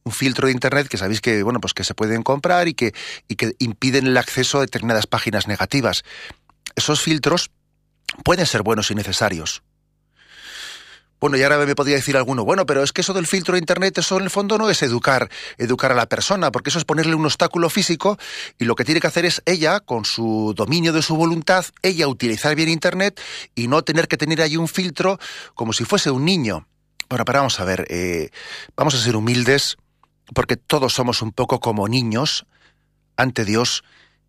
[0.04, 2.94] un filtro de internet que sabéis que bueno pues que se pueden comprar y que
[3.28, 6.04] y que impiden el acceso a determinadas páginas negativas.
[6.76, 7.50] Esos filtros
[8.24, 9.62] pueden ser buenos y necesarios
[11.24, 13.58] bueno, y ahora me podría decir alguno, bueno, pero es que eso del filtro de
[13.58, 16.84] Internet, eso en el fondo no es educar, educar a la persona, porque eso es
[16.84, 18.18] ponerle un obstáculo físico
[18.58, 22.08] y lo que tiene que hacer es ella, con su dominio de su voluntad, ella
[22.08, 23.18] utilizar bien Internet
[23.54, 25.18] y no tener que tener ahí un filtro
[25.54, 26.68] como si fuese un niño.
[27.08, 28.28] Bueno, pero vamos a ver, eh,
[28.76, 29.78] vamos a ser humildes,
[30.34, 32.44] porque todos somos un poco como niños
[33.16, 33.82] ante Dios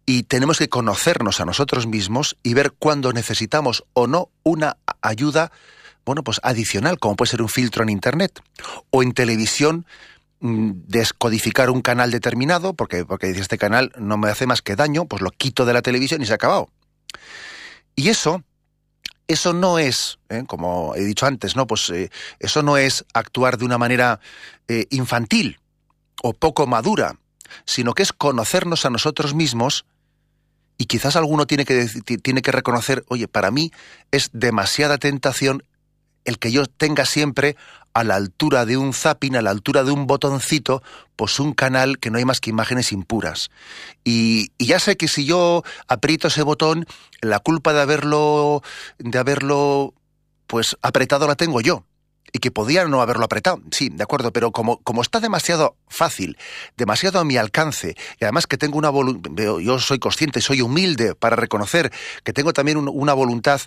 [0.05, 5.51] y tenemos que conocernos a nosotros mismos y ver cuándo necesitamos o no una ayuda
[6.05, 8.41] bueno, pues adicional, como puede ser un filtro en Internet
[8.91, 9.85] o en televisión
[10.39, 14.75] mm, descodificar un canal determinado, porque, porque dice este canal no me hace más que
[14.75, 16.69] daño, pues lo quito de la televisión y se ha acabado.
[17.95, 18.43] Y eso,
[19.27, 20.43] eso no es, ¿eh?
[20.45, 21.65] como he dicho antes, ¿no?
[21.65, 24.19] Pues eh, eso no es actuar de una manera
[24.67, 25.59] eh, infantil
[26.21, 27.15] o poco madura,
[27.65, 29.85] sino que es conocernos a nosotros mismos
[30.77, 31.87] y quizás alguno tiene que,
[32.21, 33.71] tiene que reconocer, oye, para mí
[34.11, 35.63] es demasiada tentación
[36.25, 37.55] el que yo tenga siempre
[37.95, 40.83] a la altura de un zapping, a la altura de un botoncito,
[41.15, 43.49] pues un canal que no hay más que imágenes impuras.
[44.03, 46.85] Y, ya sé que si yo aprieto ese botón,
[47.21, 48.61] la culpa de haberlo,
[48.97, 49.93] de haberlo,
[50.45, 51.85] pues apretado la tengo yo.
[52.33, 53.61] y que podía no haberlo apretado.
[53.71, 56.37] Sí, de acuerdo, pero como, como está demasiado fácil,
[56.75, 61.15] demasiado a mi alcance, y además que tengo una voluntad, yo soy consciente, soy humilde
[61.15, 61.93] para reconocer
[62.25, 63.61] que tengo también una voluntad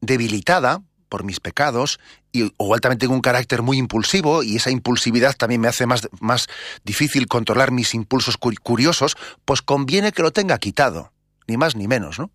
[0.00, 2.00] debilitada por mis pecados,
[2.32, 6.08] y, o también tengo un carácter muy impulsivo, y esa impulsividad también me hace más,
[6.20, 6.46] más
[6.84, 11.12] difícil controlar mis impulsos curiosos, pues conviene que lo tenga quitado,
[11.46, 12.30] ni más ni menos, ¿no?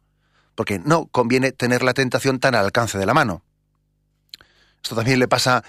[0.53, 3.41] Porque no conviene tener la tentación tan al alcance de la mano.
[4.83, 5.63] Esto también le pasa,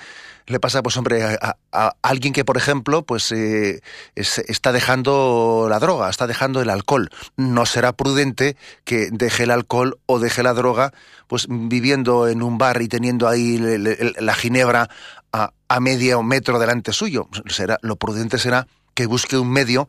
[0.47, 1.57] le pasa, pues hombre, a,
[2.03, 3.81] alguien que, por ejemplo, pues eh,
[4.15, 7.11] está dejando la droga, está dejando el alcohol.
[7.37, 10.93] No será prudente que deje el alcohol o deje la droga,
[11.27, 14.89] pues viviendo en un bar y teniendo ahí la ginebra
[15.33, 17.29] a, a medio metro delante suyo.
[17.47, 19.89] Será, lo prudente será que busque un medio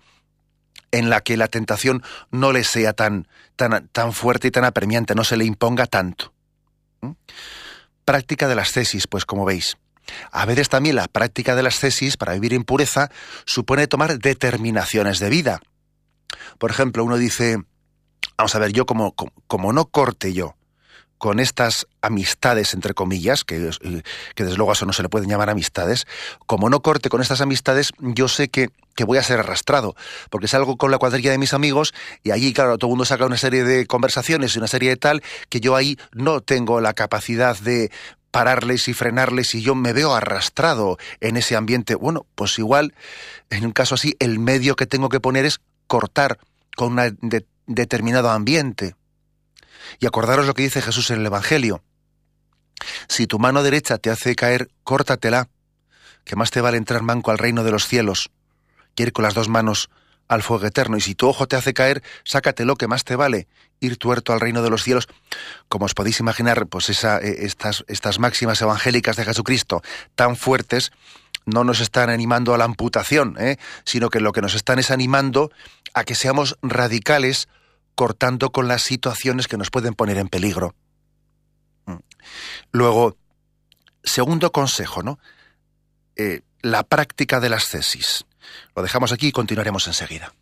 [0.92, 5.16] en la que la tentación no le sea tan, tan, tan fuerte y tan apremiante,
[5.16, 6.34] no se le imponga tanto.
[7.02, 7.12] ¿Mm?
[8.08, 9.78] práctica de las tesis, pues como veis.
[10.32, 13.10] A veces también la práctica de las tesis para vivir en pureza
[13.46, 15.62] supone tomar determinaciones de vida.
[16.58, 17.58] Por ejemplo, uno dice,
[18.38, 20.56] vamos a ver, yo como, como, no corte yo
[21.18, 23.72] con estas amistades, entre comillas, que,
[24.36, 26.06] que, desde luego eso no se le pueden llamar amistades,
[26.46, 29.96] como no corte con estas amistades, yo sé que, que, voy a ser arrastrado,
[30.30, 33.26] porque salgo con la cuadrilla de mis amigos y allí, claro, todo el mundo saca
[33.26, 36.94] una serie de conversaciones y una serie de tal, que yo ahí no tengo la
[36.94, 37.92] capacidad de
[38.38, 41.96] pararles y frenarles y yo me veo arrastrado en ese ambiente.
[41.96, 42.94] Bueno, pues igual,
[43.50, 46.38] en un caso así, el medio que tengo que poner es cortar
[46.76, 47.18] con un
[47.66, 48.96] determinado ambiente.
[49.98, 51.82] Y acordaros lo que dice Jesús en el Evangelio.
[53.08, 55.50] Si tu mano derecha te hace caer, córtatela,
[56.24, 58.30] que más te vale entrar manco al reino de los cielos,
[58.94, 59.90] quiere con las dos manos
[60.28, 60.98] al fuego eterno.
[60.98, 63.48] Y si tu ojo te hace caer, sácatelo, que más te vale
[63.80, 65.08] ir tuerto al reino de los cielos.
[65.68, 69.82] Como os podéis imaginar, pues esa, eh, estas, estas máximas evangélicas de Jesucristo
[70.16, 70.92] tan fuertes
[71.46, 73.58] no nos están animando a la amputación, ¿eh?
[73.86, 75.50] sino que lo que nos están es animando
[75.94, 77.48] a que seamos radicales
[77.96, 80.76] cortando con las situaciones que nos pueden poner en peligro.
[81.86, 81.96] Mm.
[82.72, 83.18] Luego,
[84.04, 85.20] segundo consejo, ¿no?
[86.16, 88.26] Eh, la práctica de las tesis.
[88.76, 90.34] Lo dejamos aquí y continuaremos enseguida.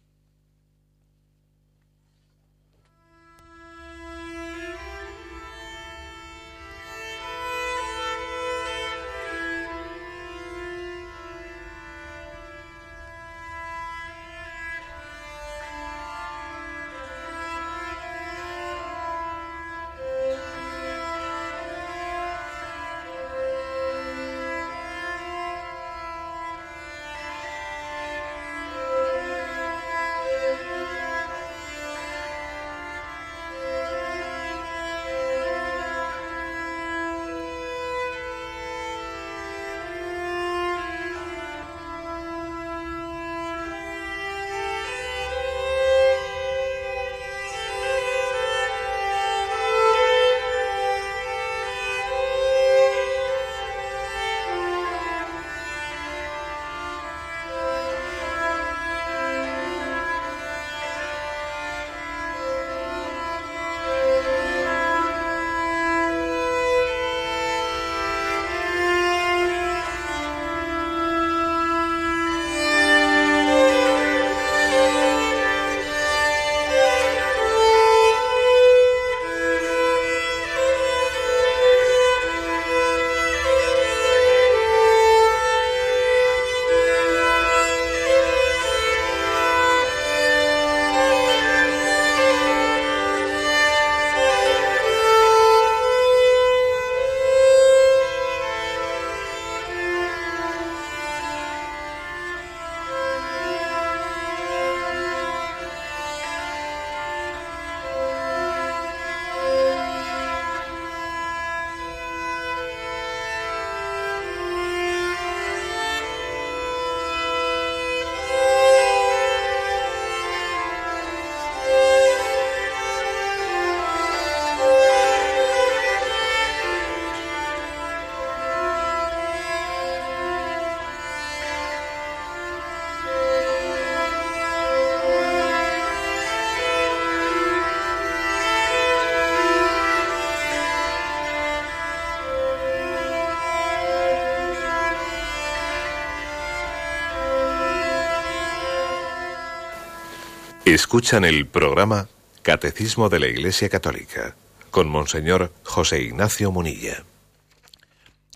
[150.65, 152.09] Escuchan el programa
[152.41, 154.35] Catecismo de la Iglesia Católica
[154.71, 157.03] con Monseñor José Ignacio Munilla.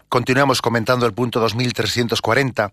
[0.10, 2.72] Continuamos comentando el punto 2340.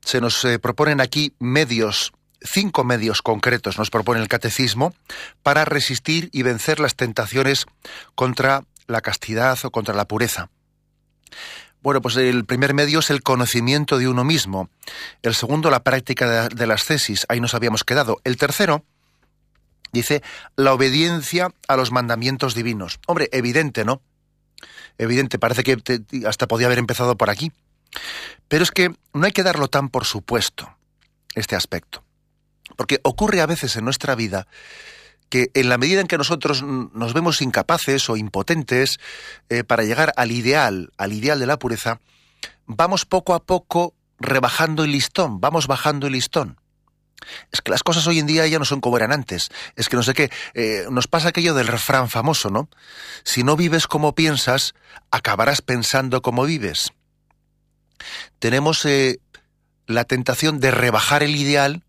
[0.00, 4.94] Se nos eh, proponen aquí medios, cinco medios concretos nos propone el catecismo
[5.42, 7.66] para resistir y vencer las tentaciones
[8.14, 10.50] contra la castidad o contra la pureza.
[11.86, 14.70] Bueno, pues el primer medio es el conocimiento de uno mismo.
[15.22, 17.24] El segundo, la práctica de, las tesis.
[17.28, 18.20] Ahí nos habíamos quedado.
[18.24, 18.84] El tercero,
[19.92, 20.20] dice,
[20.56, 22.98] la obediencia a los mandamientos divinos.
[23.06, 24.02] Hombre, evidente, ¿no?
[24.98, 25.76] Evidente, parece que
[26.26, 27.52] hasta podía haber empezado por aquí.
[28.48, 30.76] Pero es que no hay que darlo tan por supuesto,
[31.36, 32.02] este aspecto.
[32.74, 34.48] Porque ocurre a veces en nuestra vida
[35.28, 38.98] que en la medida en que nosotros nos vemos incapaces o impotentes
[39.48, 42.00] eh, para llegar al ideal, al ideal de la pureza,
[42.66, 46.60] vamos poco a poco rebajando el listón, vamos bajando el listón.
[47.50, 49.48] Es que las cosas hoy en día ya no son como eran antes.
[49.74, 50.30] Es que no sé qué.
[50.54, 52.68] Eh, nos pasa aquello del refrán famoso, ¿no?
[53.24, 54.74] Si no vives como piensas,
[55.10, 56.92] acabarás pensando como vives.
[58.38, 59.18] Tenemos eh,
[59.86, 61.82] la tentación de rebajar el ideal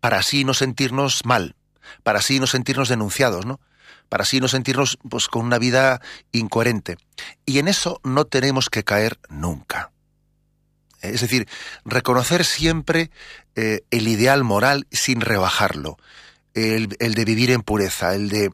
[0.00, 1.54] para así no sentirnos mal
[2.02, 3.60] para así no sentirnos denunciados, ¿no?
[4.08, 6.00] Para así no sentirnos pues, con una vida
[6.32, 6.96] incoherente.
[7.46, 9.92] Y en eso no tenemos que caer nunca.
[11.00, 11.48] Es decir,
[11.84, 13.10] reconocer siempre
[13.54, 15.96] eh, el ideal moral sin rebajarlo,
[16.54, 18.50] el, el de vivir en pureza, el de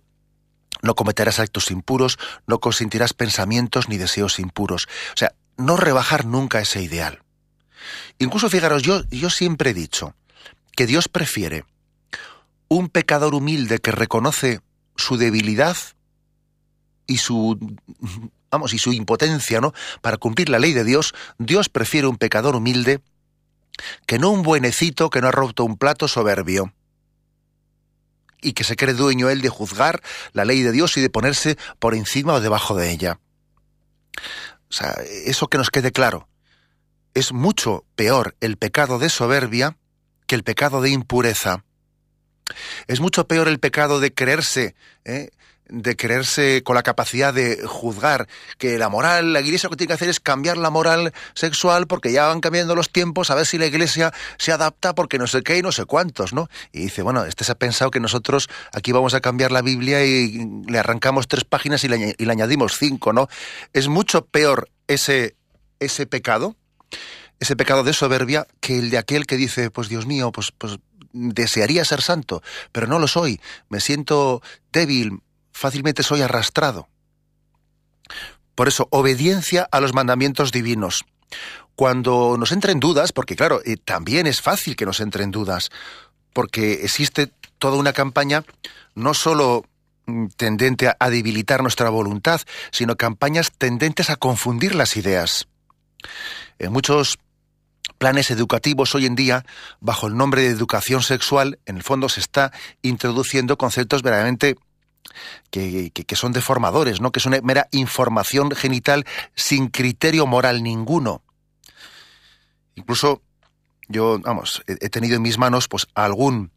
[0.82, 4.86] no cometerás actos impuros, no consentirás pensamientos ni deseos impuros.
[5.14, 7.22] O sea, no rebajar nunca ese ideal.
[8.18, 10.14] Incluso, fijaros, yo, yo siempre he dicho
[10.76, 11.64] que Dios prefiere
[12.68, 14.60] un pecador humilde que reconoce
[14.96, 15.76] su debilidad
[17.06, 17.58] y su
[18.50, 19.72] vamos y su impotencia, ¿no?
[20.00, 23.00] Para cumplir la ley de Dios, Dios prefiere un pecador humilde
[24.06, 26.72] que no un buenecito que no ha roto un plato soberbio
[28.40, 30.02] y que se cree dueño él de juzgar
[30.32, 33.20] la ley de Dios y de ponerse por encima o debajo de ella.
[34.68, 34.94] O sea,
[35.24, 36.28] eso que nos quede claro.
[37.14, 39.76] Es mucho peor el pecado de soberbia
[40.26, 41.64] que el pecado de impureza.
[42.86, 44.74] Es mucho peor el pecado de creerse,
[45.04, 45.30] ¿eh?
[45.68, 48.28] de creerse con la capacidad de juzgar
[48.58, 51.86] que la moral, la iglesia lo que tiene que hacer es cambiar la moral sexual
[51.86, 55.26] porque ya van cambiando los tiempos, a ver si la iglesia se adapta porque no
[55.26, 56.48] sé qué y no sé cuántos, ¿no?
[56.72, 60.04] Y dice, bueno, este se ha pensado que nosotros aquí vamos a cambiar la Biblia
[60.04, 63.28] y le arrancamos tres páginas y le, añadimos cinco, ¿no?
[63.72, 65.34] Es mucho peor ese,
[65.80, 66.54] ese pecado,
[67.40, 70.78] ese pecado de soberbia, que el de aquel que dice, pues Dios mío, pues, pues
[71.16, 72.42] desearía ser santo,
[72.72, 74.42] pero no lo soy, me siento
[74.72, 75.20] débil,
[75.52, 76.88] fácilmente soy arrastrado.
[78.54, 81.04] Por eso, obediencia a los mandamientos divinos.
[81.74, 85.70] Cuando nos entren dudas, porque claro, eh, también es fácil que nos entren dudas,
[86.32, 88.44] porque existe toda una campaña
[88.94, 89.64] no solo
[90.06, 92.40] mm, tendente a, debilitar nuestra voluntad,
[92.72, 95.48] sino campañas tendentes a confundir las ideas.
[96.58, 97.18] En muchos
[97.98, 99.44] planes educativos hoy en día,
[99.80, 104.56] bajo el nombre de educación sexual, en el fondo se está introduciendo conceptos verdaderamente
[105.50, 107.12] que, son deformadores, ¿no?
[107.12, 111.22] que es una mera información genital sin criterio moral ninguno.
[112.74, 113.22] Incluso
[113.88, 116.50] yo, vamos, he, tenido en mis manos pues algún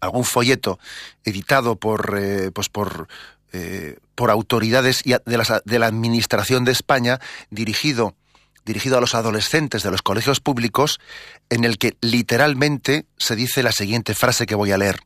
[0.00, 0.78] algún folleto
[1.24, 3.06] editado por eh, pues por
[3.52, 7.20] eh, por autoridades de de la administración de España
[7.50, 8.16] dirigido
[8.64, 11.00] dirigido a los adolescentes de los colegios públicos,
[11.48, 15.00] en el que literalmente se dice la siguiente frase que voy a leer.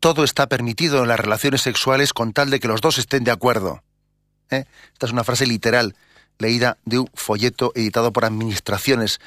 [0.00, 3.32] Todo está permitido en las relaciones sexuales con tal de que los dos estén de
[3.32, 3.82] acuerdo.
[4.50, 4.64] ¿Eh?
[4.92, 5.96] Esta es una frase literal,
[6.38, 9.20] leída de un folleto editado por administraciones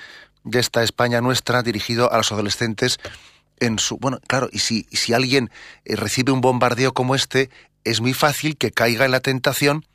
[0.43, 2.99] de esta España nuestra, dirigido a los adolescentes
[3.59, 3.97] en su...
[3.97, 5.51] Bueno, claro, y si, si alguien
[5.85, 7.49] eh, recibe un bombardeo como este,
[7.83, 9.85] es muy fácil que caiga en la tentación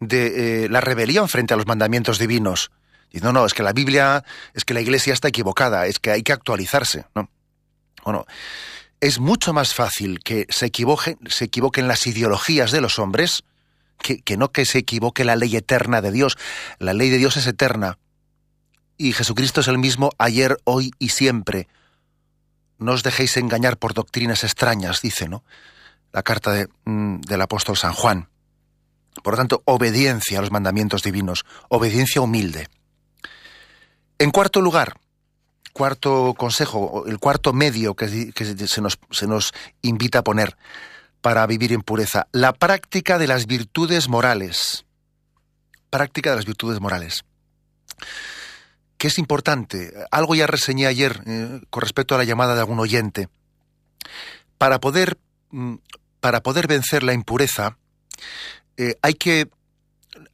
[0.00, 2.70] de eh, la rebelión frente a los mandamientos divinos.
[3.10, 6.10] Y no, no, es que la Biblia, es que la Iglesia está equivocada, es que
[6.10, 7.06] hay que actualizarse.
[7.14, 7.30] ¿no?
[8.04, 8.26] Bueno,
[9.00, 13.44] es mucho más fácil que se equivoquen, se equivoquen las ideologías de los hombres
[13.98, 16.36] que, que no que se equivoque la ley eterna de Dios.
[16.78, 17.98] La ley de Dios es eterna.
[18.96, 21.68] Y Jesucristo es el mismo ayer, hoy y siempre.
[22.78, 25.44] No os dejéis engañar por doctrinas extrañas, dice, ¿no?
[26.12, 28.28] La carta de, mm, del apóstol San Juan.
[29.22, 32.68] Por lo tanto, obediencia a los mandamientos divinos, obediencia humilde.
[34.18, 34.94] En cuarto lugar,
[35.72, 38.32] cuarto consejo, el cuarto medio que,
[38.66, 40.56] se, nos, invita a poner
[41.20, 44.84] para vivir en pureza, la práctica de las virtudes morales.
[45.90, 47.24] Práctica de las virtudes morales.
[48.98, 49.92] ¿Qué es importante?
[50.10, 53.28] Algo ya reseñé ayer eh, con respecto a la llamada de algún oyente.
[54.58, 55.16] Para poder,
[55.50, 55.76] mm,
[56.20, 57.78] para poder vencer la impureza,
[58.78, 59.48] eh, hay, que,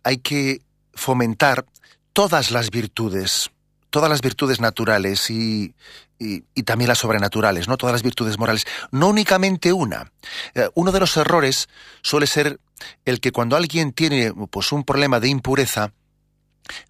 [0.03, 0.61] hay que
[0.93, 1.65] fomentar
[2.13, 3.51] todas las virtudes,
[3.89, 5.75] todas las virtudes naturales y,
[6.19, 7.79] y, también las sobrenaturales, ¿no?
[7.79, 10.13] Todas las virtudes morales, no únicamente una.
[10.55, 11.69] Eh, uno de los errores
[12.03, 12.61] suele ser
[13.07, 15.93] el que cuando alguien tiene pues un problema de impureza,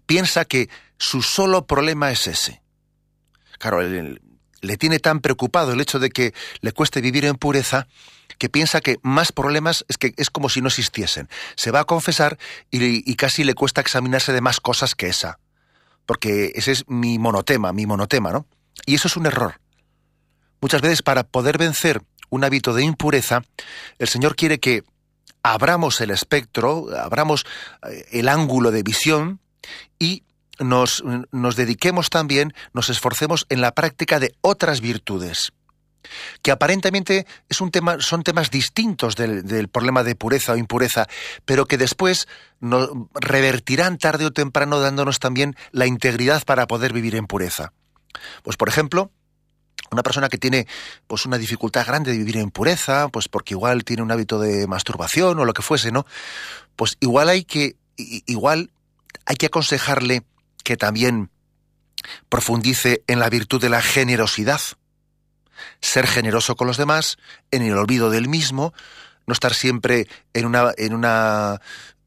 [0.07, 2.63] piensa que su solo problema es ese.
[3.59, 7.87] Claro, le tiene tan preocupado el hecho de que le cueste vivir en pureza
[8.45, 11.31] que piensa que más problemas es que es como si no existiesen.
[11.57, 12.37] Se va a confesar
[12.71, 15.39] y, y casi le cuesta examinarse de más cosas que esa.
[16.05, 18.47] Porque ese es mi monotema, mi monotema, ¿no?
[18.85, 19.63] Y eso es un error.
[20.61, 23.41] Muchas veces para poder vencer un hábito de impureza,
[23.99, 24.85] el Señor quiere que
[25.43, 27.47] abramos el espectro, abramos
[27.89, 29.41] eh, el ángulo de visión
[29.99, 30.23] y
[30.59, 35.55] nos, nos, dediquemos también, nos esforcemos en la práctica de otras virtudes,
[36.43, 41.07] que aparentemente es un tema, son temas distintos del, del problema de pureza o impureza,
[41.45, 42.29] pero que después
[42.61, 47.73] nos revertirán tarde o temprano dándonos también la integridad para poder vivir en pureza.
[48.43, 49.11] Pues por ejemplo,
[49.91, 50.67] una persona que tiene
[51.07, 54.67] pues una dificultad grande de vivir en pureza, pues porque igual tiene un hábito de
[54.67, 56.07] masturbación o lo que fuese, ¿no?
[56.77, 58.71] Pues igual hay que igual
[59.27, 60.23] hay que aconsejarle
[60.65, 61.31] que también
[62.29, 64.61] profundice en la virtud de la generosidad.
[65.81, 67.19] Ser generoso con los demás,
[67.51, 68.73] en el olvido del mismo,
[69.27, 71.61] no estar siempre en una, en una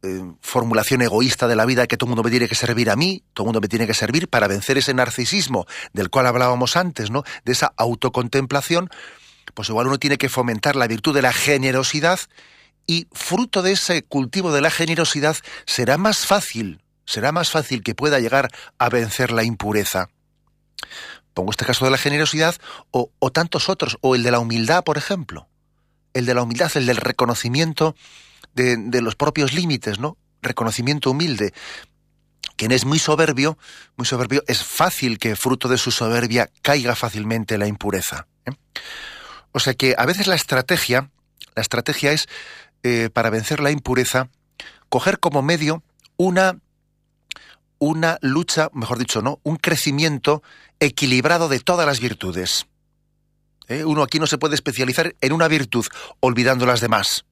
[0.03, 2.95] eh, formulación egoísta de la vida que todo el mundo me tiene que servir a
[2.95, 6.77] mí, todo el mundo me tiene que servir para vencer ese narcisismo del cual hablábamos
[6.77, 7.23] antes, ¿no?
[7.45, 8.89] De esa autocontemplación,
[9.53, 12.19] pues igual uno tiene que fomentar la virtud de la generosidad
[12.85, 15.35] y fruto de ese cultivo de la generosidad
[15.65, 20.09] será más fácil, será más fácil que pueda llegar a vencer la impureza.
[21.37, 22.55] Pongo este caso de la generosidad
[22.89, 25.47] o, tantos otros, o el de la humildad, por ejemplo.
[26.15, 27.95] El de la humildad, el del reconocimiento
[28.55, 30.17] de, los propios límites, ¿no?
[30.41, 31.53] Reconocimiento humilde.
[32.55, 33.59] Quien es muy soberbio,
[33.97, 38.25] muy soberbio, es fácil que fruto de su soberbia caiga fácilmente la impureza.
[38.47, 38.53] ¿eh?
[39.51, 41.11] O sea que a veces la estrategia,
[41.53, 42.27] la estrategia es
[42.81, 44.29] eh, para vencer la impureza,
[44.89, 45.83] coger como medio
[46.17, 46.57] una
[47.79, 50.43] una lucha, mejor dicho, no, un crecimiento
[50.79, 52.67] equilibrado de todas las virtudes.
[53.67, 53.83] ¿Eh?
[53.83, 55.85] Uno aquí no se puede especializar en una virtud
[56.19, 57.25] olvidando las demás.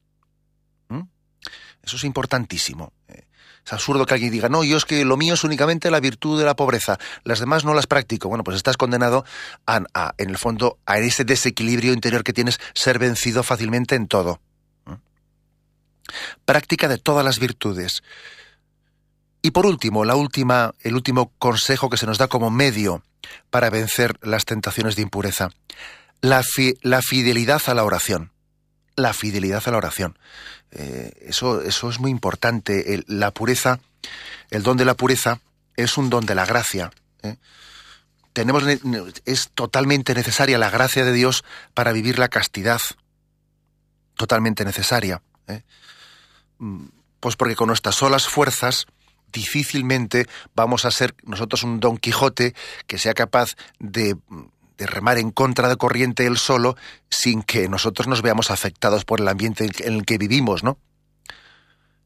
[1.85, 2.91] Eso es importantísimo.
[3.07, 6.37] Es absurdo que alguien diga, no, yo es que lo mío es únicamente la virtud
[6.37, 8.27] de la pobreza, las demás no las practico.
[8.27, 9.25] Bueno, pues estás condenado
[9.65, 14.39] a, en el fondo, a ese desequilibrio interior que tienes, ser vencido fácilmente en todo.
[14.85, 14.93] ¿Mm?
[16.45, 18.03] Práctica de todas las virtudes.
[19.45, 23.03] Y por último, la última, el último consejo que se nos da como medio
[23.51, 25.49] para vencer las tentaciones de impureza,
[26.19, 26.43] la,
[26.81, 28.31] la fidelidad a la oración.
[28.95, 30.17] La fidelidad a la oración.
[30.71, 33.03] Eh, eso, eso es muy importante.
[33.05, 33.79] la pureza,
[34.49, 35.41] el don de la pureza
[35.75, 36.89] es un don de la gracia.
[37.21, 37.35] ¿eh?
[38.33, 38.63] Tenemos,
[39.25, 41.43] es totalmente necesaria la gracia de Dios
[41.75, 42.81] para vivir la castidad.
[44.15, 45.21] Totalmente necesaria.
[45.45, 45.61] ¿eh?
[46.57, 46.85] Mm,
[47.19, 48.87] pues porque con nuestras solas fuerzas
[49.35, 50.25] difícilmente
[50.55, 52.55] vamos a ser nosotros un Don Quijote
[52.87, 54.15] que sea capaz de
[54.77, 56.75] de remar en contra de corriente él solo
[57.09, 60.77] sin que nosotros nos veamos afectados por el ambiente en el que vivimos, ¿no?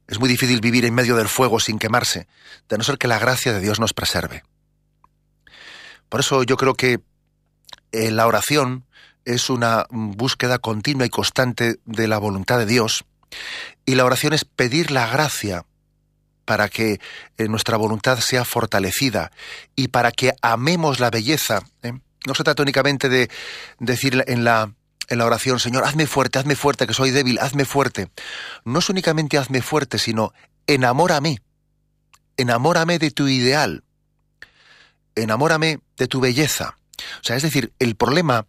[0.07, 2.27] Es muy difícil vivir en medio del fuego sin quemarse,
[2.67, 4.43] de no ser que la gracia de Dios nos preserve.
[6.09, 6.99] Por eso yo creo que
[7.91, 8.85] eh, la oración
[9.25, 13.05] es una búsqueda continua y constante de la voluntad de Dios,
[13.85, 15.65] y la oración es pedir la gracia
[16.49, 16.99] para que
[17.37, 19.31] eh, nuestra voluntad sea fortalecida
[19.75, 21.61] y para que amemos la belleza.
[21.83, 21.93] ¿eh?
[22.25, 23.29] No se trata únicamente de
[23.77, 24.73] decir en la,
[25.09, 28.09] en la oración, Señor, hazme fuerte, hazme fuerte, que soy débil, hazme fuerte.
[28.65, 30.33] No es únicamente hazme fuerte, sino
[30.65, 31.39] enamórame.
[32.35, 33.83] Enamórame de tu ideal.
[35.13, 36.77] Enamórame de tu belleza.
[37.21, 38.47] O sea, es decir, el problema,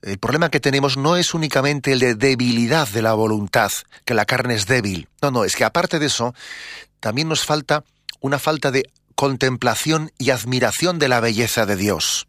[0.00, 3.70] el problema que tenemos no es únicamente el de debilidad de la voluntad,
[4.06, 5.10] que la carne es débil.
[5.20, 6.34] No, no, es que aparte de eso,
[7.02, 7.82] también nos falta
[8.20, 8.84] una falta de
[9.16, 12.28] contemplación y admiración de la belleza de Dios.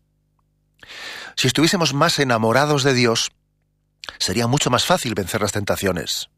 [1.36, 3.32] Si estuviésemos más enamorados de Dios,
[4.18, 6.32] sería mucho más fácil vencer las tentaciones.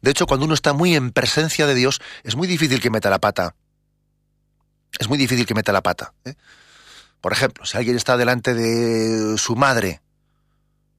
[0.00, 3.10] De hecho, cuando uno está muy en presencia de Dios, es muy difícil que meta
[3.10, 3.54] la pata.
[4.98, 6.14] Es muy difícil que meta la pata.
[6.24, 6.34] ¿eh?
[7.20, 10.00] Por ejemplo, si alguien está delante de su madre,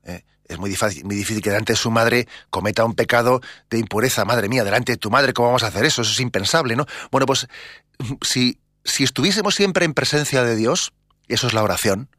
[0.04, 0.24] ¿eh?
[0.48, 4.26] Es muy difícil, muy difícil que delante de su madre cometa un pecado de impureza.
[4.26, 6.02] Madre mía, delante de tu madre, ¿cómo vamos a hacer eso?
[6.02, 6.86] Eso es impensable, ¿no?
[7.12, 7.48] Bueno, pues
[8.22, 10.94] si, si estuviésemos siempre en presencia de Dios,
[11.28, 12.10] eso es la oración,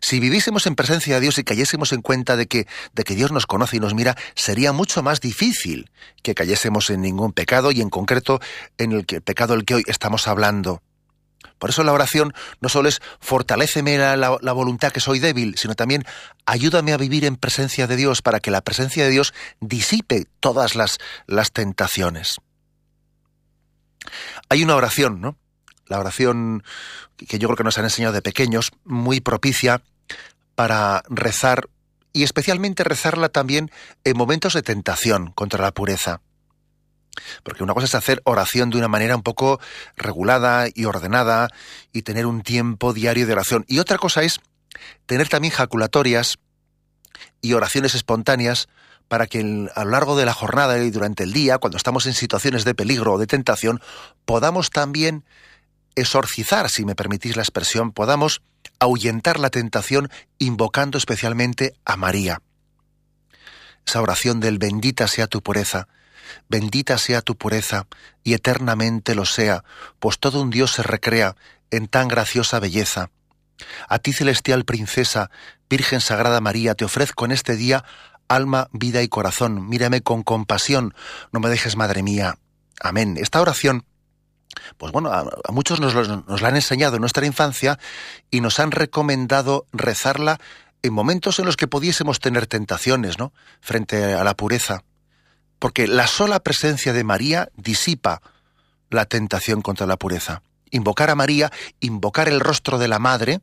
[0.00, 3.32] Si viviésemos en presencia de Dios y cayésemos en cuenta de que, de que Dios
[3.32, 5.90] nos conoce y nos mira, sería mucho más difícil
[6.22, 8.40] que cayésemos en ningún pecado y en concreto
[8.78, 10.82] en el, el pecado del que hoy estamos hablando.
[11.58, 15.74] Por eso la oración no solo es fortaleceme la, la, voluntad que soy débil, sino
[15.74, 16.04] también
[16.46, 20.74] ayúdame a vivir en presencia de Dios para que la presencia de Dios disipe todas
[20.74, 22.40] las, las tentaciones.
[24.48, 25.36] Hay una oración, ¿no?
[25.86, 26.62] La oración
[27.16, 29.82] que yo creo que nos han enseñado de pequeños, muy propicia
[30.54, 31.68] para rezar
[32.12, 33.70] y especialmente rezarla también
[34.04, 36.20] en momentos de tentación contra la pureza.
[37.42, 39.60] Porque una cosa es hacer oración de una manera un poco
[39.96, 41.48] regulada y ordenada
[41.92, 43.64] y tener un tiempo diario de oración.
[43.68, 44.40] Y otra cosa es
[45.06, 46.38] tener también jaculatorias
[47.40, 48.68] y oraciones espontáneas
[49.08, 52.14] para que a lo largo de la jornada y durante el día, cuando estamos en
[52.14, 53.80] situaciones de peligro o de tentación,
[54.24, 55.24] podamos también
[55.94, 58.42] exorcizar, si me permitís la expresión, podamos
[58.80, 62.42] ahuyentar la tentación invocando especialmente a María.
[63.86, 65.88] Esa oración del bendita sea tu pureza,
[66.48, 67.86] bendita sea tu pureza,
[68.22, 69.64] y eternamente lo sea,
[69.98, 71.36] pues todo un Dios se recrea
[71.70, 73.10] en tan graciosa belleza.
[73.88, 75.30] A ti, celestial princesa,
[75.68, 77.84] Virgen Sagrada María, te ofrezco en este día
[78.28, 79.68] alma, vida y corazón.
[79.68, 80.94] Mírame con compasión,
[81.32, 82.38] no me dejes, Madre mía.
[82.80, 83.16] Amén.
[83.18, 83.84] Esta oración
[84.76, 87.78] pues bueno, a, muchos nos, nos, la han enseñado en nuestra infancia
[88.30, 90.38] y nos han recomendado rezarla
[90.82, 93.32] en momentos en los que pudiésemos tener tentaciones, ¿no?
[93.60, 94.84] Frente a la pureza.
[95.64, 98.20] Porque la sola presencia de María disipa
[98.90, 100.42] la tentación contra la pureza.
[100.70, 101.50] Invocar a María,
[101.80, 103.40] invocar el rostro de la Madre,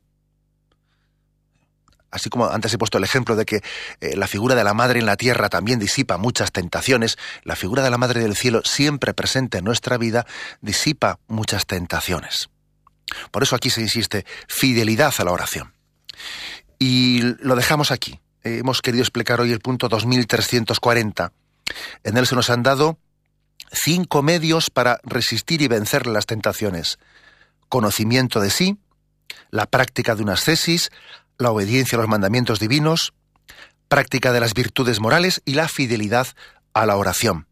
[2.12, 3.60] así como antes he puesto el ejemplo de que
[4.00, 7.82] eh, la figura de la Madre en la tierra también disipa muchas tentaciones, la figura
[7.82, 10.24] de la Madre del cielo siempre presente en nuestra vida
[10.60, 12.50] disipa muchas tentaciones.
[13.32, 15.74] Por eso aquí se insiste fidelidad a la oración.
[16.78, 18.20] Y lo dejamos aquí.
[18.44, 21.32] hemos querido explicar hoy el punto 2340.
[22.04, 22.98] En él se nos han dado
[23.72, 26.98] cinco medios para resistir y vencer las tentaciones.
[27.68, 28.78] Conocimiento de sí,
[29.50, 30.90] la práctica de unas tesis,
[31.38, 33.12] la obediencia a los mandamientos divinos,
[33.88, 36.26] práctica de las virtudes morales y la fidelidad
[36.74, 37.46] a la oración.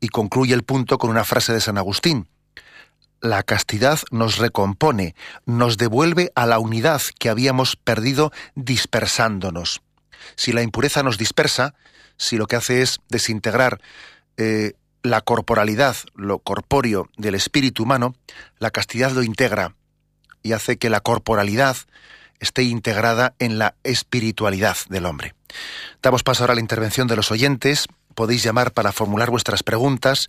[0.00, 2.28] Y concluye el punto con una frase de San Agustín.
[3.20, 5.14] La castidad nos recompone,
[5.46, 9.80] nos devuelve a la unidad que habíamos perdido dispersándonos.
[10.34, 11.74] Si la impureza nos dispersa,
[12.16, 13.80] si lo que hace es desintegrar
[14.36, 18.14] eh, la corporalidad, lo corpóreo del espíritu humano,
[18.58, 19.74] la castidad lo integra
[20.42, 21.76] y hace que la corporalidad,
[22.42, 25.34] esté integrada en la espiritualidad del hombre.
[26.02, 27.86] Damos paso ahora a la intervención de los oyentes.
[28.14, 30.28] Podéis llamar para formular vuestras preguntas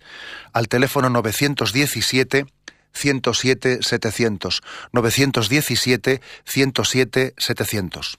[0.52, 2.46] al teléfono 917
[2.92, 4.62] 107 700
[4.92, 8.18] 917 107 700.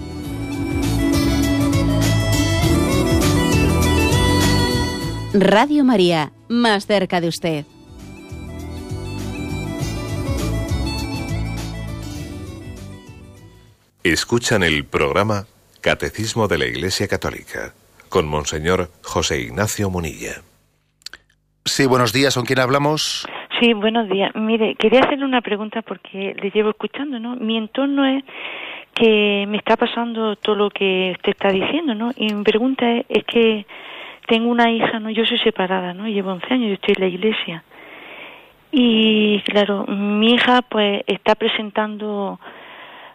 [5.33, 7.65] Radio María, más cerca de usted.
[14.03, 15.45] Escuchan el programa
[15.79, 17.73] Catecismo de la Iglesia Católica,
[18.09, 20.41] con Monseñor José Ignacio Munilla.
[21.63, 23.25] Sí, buenos días, ¿con quién hablamos?
[23.61, 24.35] Sí, buenos días.
[24.35, 27.37] Mire, quería hacerle una pregunta porque le llevo escuchando, ¿no?
[27.37, 28.25] Mi entorno es
[28.93, 32.11] que me está pasando todo lo que usted está diciendo, ¿no?
[32.17, 33.65] Y mi pregunta es, es que
[34.27, 35.09] tengo una hija, ¿no?
[35.09, 36.07] Yo soy separada, ¿no?
[36.07, 37.63] Llevo 11 años, yo estoy en la iglesia.
[38.71, 42.39] Y claro, mi hija pues está presentando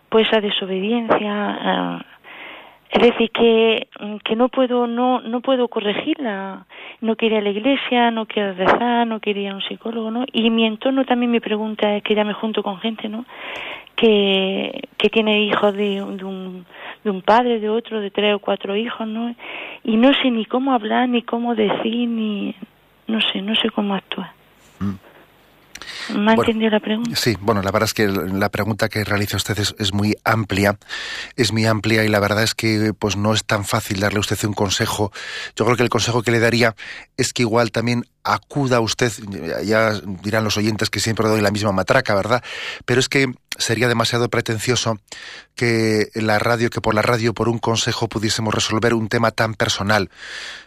[0.09, 2.05] pues esa desobediencia,
[2.91, 3.89] Es decir, que,
[4.25, 6.67] que no puedo no no puedo corregirla.
[7.01, 10.25] No quería la iglesia, no quiero rezar, no quería un psicólogo, ¿no?
[10.33, 13.25] Y mi entorno también me pregunta, es que ya me junto con gente, ¿no?
[13.95, 16.67] Que, que tiene hijos de, de, un,
[17.05, 19.35] de un padre, de otro, de tres o cuatro hijos, ¿no?
[19.85, 22.55] Y no sé ni cómo hablar, ni cómo decir, ni...
[23.09, 24.33] No sé, no sé cómo actuar.
[24.81, 24.95] Mm.
[26.15, 27.17] ¿Me ha entendido la pregunta?
[27.17, 30.79] Sí, bueno, la verdad es que la pregunta que realiza usted es, muy amplia,
[31.37, 34.21] es muy amplia y la verdad es que pues no es tan fácil darle a
[34.21, 35.13] usted un consejo.
[35.57, 36.75] Yo creo que el consejo que le daría
[37.17, 39.13] es que igual también acuda usted,
[39.65, 39.93] ya
[40.23, 42.43] dirán los oyentes que siempre doy la misma matraca, ¿verdad?
[42.85, 44.99] Pero es que sería demasiado pretencioso
[45.55, 49.55] que la radio, que por la radio, por un consejo pudiésemos resolver un tema tan
[49.55, 50.11] personal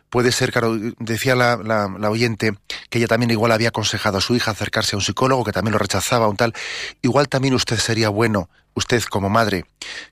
[0.10, 2.54] puede ser, claro, decía la, la, oyente
[2.90, 5.74] que ella también igual había aconsejado a su hija acercarse a un psicólogo, que también
[5.74, 6.54] lo rechazaba, un tal.
[7.02, 9.66] Igual también usted sería bueno, usted como madre,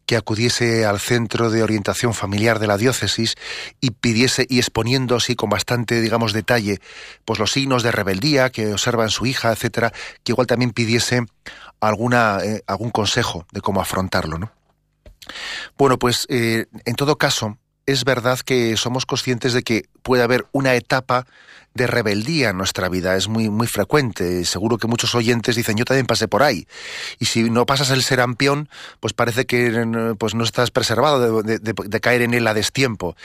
[0.05, 3.35] que acudiese al centro de orientación familiar de la diócesis
[3.81, 6.79] y pidiese, y exponiendo así con bastante, digamos, detalle,
[7.25, 9.91] pues los signos de rebeldía que observa en su hija, etcétera,
[10.23, 11.25] que igual también pidiese
[11.79, 14.51] alguna, eh, algún consejo de cómo afrontarlo, ¿no?
[15.77, 17.57] Bueno, pues eh, en todo caso,
[17.87, 21.25] es verdad que somos conscientes de que puede haber una etapa
[21.73, 23.15] de rebeldía en nuestra vida.
[23.15, 24.43] Es muy, muy frecuente.
[24.45, 26.67] Seguro que muchos oyentes dicen, yo también pasé por ahí.
[27.17, 28.67] Y si no pasas el serampión,
[28.99, 33.15] pues parece que pues no estás preservado de, de caer en él a destiempo.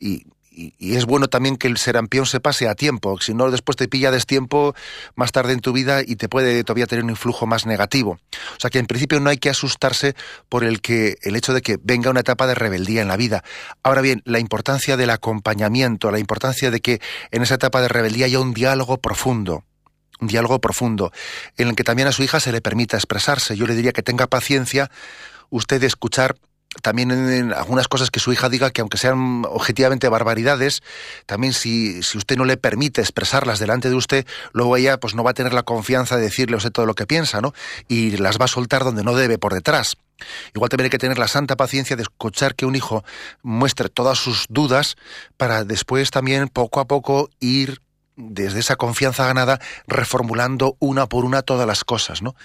[0.00, 3.76] Y y, es bueno también que el serampión se pase a tiempo, si no después
[3.76, 4.74] te pilla destiempo
[5.14, 8.18] más tarde en tu vida y te puede todavía tener un influjo más negativo.
[8.56, 10.14] O sea que en principio no hay que asustarse
[10.48, 13.44] por el que el hecho de que venga una etapa de rebeldía en la vida.
[13.82, 18.26] Ahora bien, la importancia del acompañamiento, la importancia de que en esa etapa de rebeldía
[18.26, 19.64] haya un diálogo profundo
[20.20, 21.12] un diálogo profundo,
[21.56, 23.56] en el que también a su hija se le permita expresarse.
[23.56, 24.90] Yo le diría que tenga paciencia
[25.48, 26.36] usted de escuchar
[26.82, 30.82] también en, algunas cosas que su hija diga que aunque sean objetivamente barbaridades,
[31.26, 35.24] también si, si usted no le permite expresarlas delante de usted, luego ella pues no
[35.24, 37.52] va a tener la confianza de decirle todo lo que piensa, ¿no?
[37.88, 39.96] Y las va a soltar donde no debe, por detrás.
[40.54, 43.04] Igual también hay que tener la santa paciencia de escuchar que un hijo
[43.42, 44.96] muestre todas sus dudas
[45.36, 47.80] para después también poco a poco ir
[48.16, 52.36] desde esa confianza ganada reformulando una por una todas las cosas, ¿no?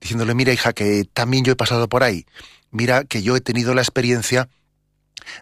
[0.00, 2.26] Diciéndole, mira hija, que también yo he pasado por ahí
[2.74, 4.48] mira que yo he tenido la experiencia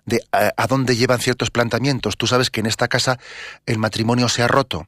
[0.04, 2.16] de a, dónde llevan ciertos planteamientos.
[2.16, 3.18] Tú sabes que en esta casa
[3.66, 4.86] el matrimonio se ha roto.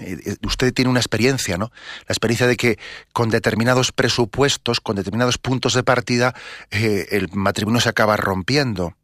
[0.00, 1.72] Eh, eh, usted tiene una experiencia, ¿no?
[2.06, 2.78] La experiencia de que
[3.12, 6.34] con determinados presupuestos, con determinados puntos de partida,
[6.70, 8.94] eh, el matrimonio se acaba rompiendo.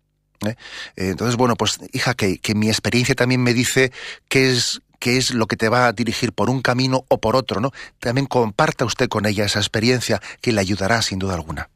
[0.95, 3.91] entonces, bueno, pues hija, que, mi experiencia también me dice
[4.31, 7.61] es, qué es lo que te va a dirigir por un camino o por otro,
[7.61, 7.73] ¿no?
[7.99, 11.71] También comparta usted con ella esa experiencia que le ayudará sin duda alguna.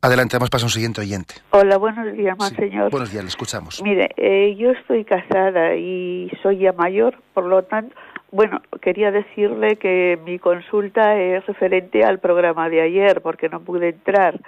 [0.00, 1.34] Adelante, vamos para un siguiente oyente.
[1.50, 2.90] Hola, buenos días, señor.
[2.90, 3.80] Buenos días, le escuchamos.
[3.84, 7.94] Mire, eh, yo estoy casada y soy ya mayor, por lo tanto,
[8.32, 13.90] bueno, quería decirle que mi consulta es referente al programa de ayer, porque no pude
[13.90, 14.40] entrar.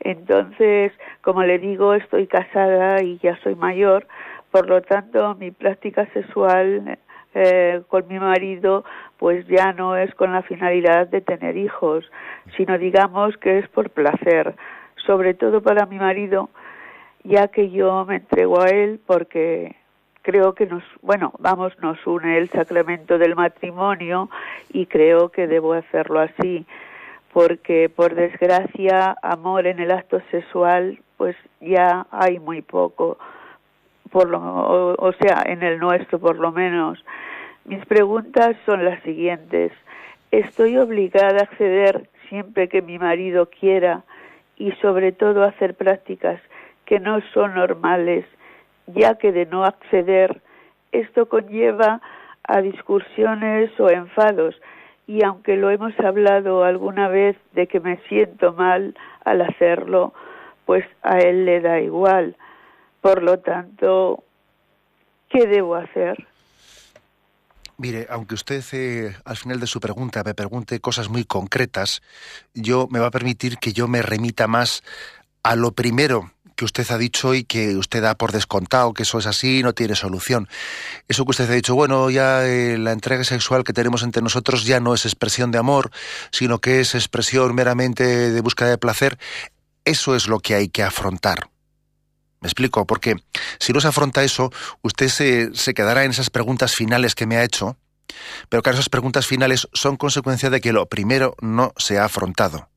[0.00, 4.08] Entonces, como le digo, estoy casada y ya soy mayor,
[4.50, 6.98] por lo tanto, mi práctica sexual
[7.34, 8.84] eh, con mi marido
[9.20, 12.10] pues ya no es con la finalidad de tener hijos,
[12.56, 14.54] sino digamos que es por placer,
[15.06, 16.48] sobre todo para mi marido,
[17.22, 19.76] ya que yo me entrego a él porque
[20.22, 24.30] creo que nos, bueno, vamos, nos une el sacramento del matrimonio
[24.72, 26.64] y creo que debo hacerlo así,
[27.34, 33.18] porque por desgracia amor en el acto sexual pues ya hay muy poco
[34.10, 37.04] por lo, o, sea, en el nuestro por lo menos.
[37.64, 39.72] Mis preguntas son las siguientes.
[40.30, 44.04] ¿Estoy obligada a acceder siempre que mi marido quiera
[44.56, 46.40] y sobre todo a hacer prácticas
[46.84, 48.24] que no son normales,
[48.86, 50.40] ya que de no acceder
[50.92, 52.00] esto conlleva
[52.42, 54.60] a discusiones o enfados
[55.06, 58.94] y aunque lo hemos hablado alguna vez de que me siento mal
[59.24, 60.12] al hacerlo,
[60.66, 62.36] pues a él le da igual.
[63.00, 64.22] Por lo tanto,
[65.28, 66.28] ¿qué debo hacer?
[67.80, 72.02] Mire, aunque usted eh, al final de su pregunta me pregunte cosas muy concretas,
[72.52, 74.82] yo me va a permitir que yo me remita más
[75.42, 79.18] a lo primero que usted ha dicho y que usted da por descontado, que eso
[79.18, 80.46] es así, no tiene solución.
[81.08, 84.66] Eso que usted ha dicho, bueno, ya eh, la entrega sexual que tenemos entre nosotros
[84.66, 85.90] ya no es expresión de amor,
[86.32, 89.18] sino que es expresión meramente de búsqueda de placer,
[89.86, 91.48] eso es lo que hay que afrontar.
[92.40, 93.16] Me explico, porque
[93.58, 94.50] si no se afronta eso,
[94.82, 97.76] usted se, se quedará en esas preguntas finales que me ha hecho,
[98.48, 102.68] pero claro, esas preguntas finales son consecuencia de que lo primero no se ha afrontado.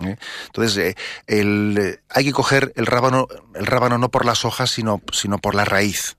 [0.00, 0.16] ¿eh?
[0.46, 0.94] Entonces,
[1.26, 5.54] el, hay que coger el rábano, el rábano no por las hojas, sino, sino por
[5.54, 6.16] la raíz.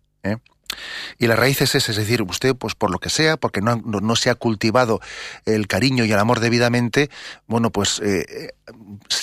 [1.18, 3.76] Y la raíz es esa, es decir, usted, pues por lo que sea, porque no,
[3.78, 5.00] no, se ha cultivado
[5.46, 7.10] el cariño y el amor debidamente,
[7.48, 8.54] bueno, pues eh,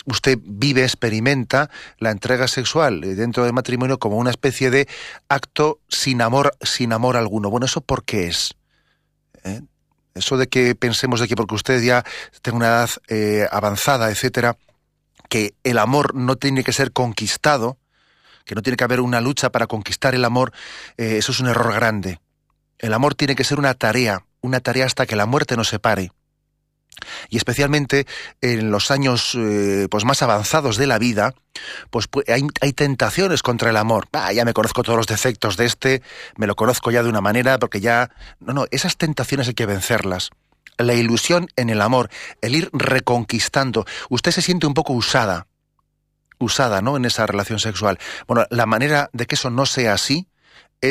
[0.06, 4.88] usted vive, experimenta la entrega sexual dentro del matrimonio como una especie de
[5.28, 7.50] acto sin amor, sin amor alguno.
[7.50, 8.54] Bueno, ¿eso por qué es?
[9.44, 9.60] ¿Eh?
[10.14, 12.04] Eso de que pensemos de que porque usted ya
[12.40, 14.56] tenga una edad eh, avanzada, etcétera,
[15.28, 17.78] que el amor no tiene que ser conquistado,
[18.44, 20.52] que no tiene que haber una lucha para conquistar el amor,
[20.96, 22.20] eh, eso es un error grande.
[22.78, 26.12] El amor tiene que ser una tarea, una tarea hasta que la muerte nos separe.
[27.28, 28.06] Y especialmente
[28.40, 31.34] en los años eh, pues más avanzados de la vida,
[31.90, 34.06] pues, hay, hay, tentaciones contra el amor.
[34.12, 36.02] Ah, ya me conozco todos los defectos de este,
[36.36, 38.10] me lo conozco ya de una manera, porque ya...
[38.40, 40.30] No, no, esas tentaciones hay que vencerlas.
[40.78, 43.86] La ilusión en el amor, el ir reconquistando.
[44.08, 45.46] Usted se siente un poco usada,
[46.38, 46.96] usada, ¿no?
[46.96, 47.98] En esa relación sexual.
[48.26, 50.28] Bueno, la manera de que eso no sea así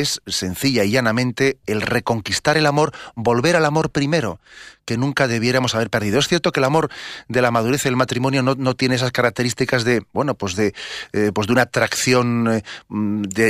[0.00, 4.40] es sencilla y llanamente el reconquistar el amor, volver al amor primero,
[4.84, 6.18] que nunca debiéramos haber perdido.
[6.18, 6.90] Es cierto que el amor
[7.28, 10.74] de la madurez del matrimonio no, tiene esas características de, bueno, pues de,
[11.12, 12.62] eh, pues de una atracción eh,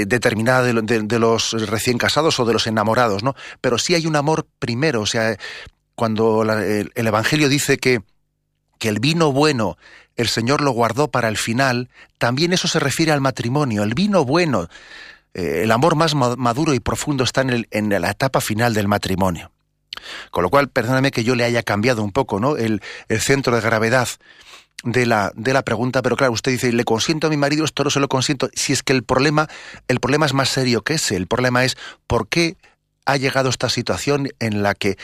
[0.07, 3.35] determinada de, los recién casados o de los enamorados, ¿no?
[3.63, 5.37] Pero sí hay un amor primero, o sea,
[5.95, 8.03] cuando el, el Evangelio dice que,
[8.79, 9.79] que el vino bueno
[10.17, 11.89] el Señor lo guardó para el final,
[12.19, 13.83] también eso se refiere al matrimonio.
[13.83, 14.69] El vino bueno,
[15.35, 19.51] eh, el amor más maduro y profundo está en, en, la etapa final del matrimonio.
[20.31, 22.57] Con lo cual, perdóname que yo le haya cambiado un poco ¿no?
[22.57, 24.09] el, el centro de gravedad
[24.85, 27.85] de la, de la pregunta, pero claro, usted dice, le consiento a mi marido, esto
[27.85, 28.51] no se lo consiento.
[28.55, 29.49] Si es que el problema,
[29.89, 32.57] el problema es más serio que ese, el problema es por qué
[33.07, 34.97] ha llegado esta situación en la que,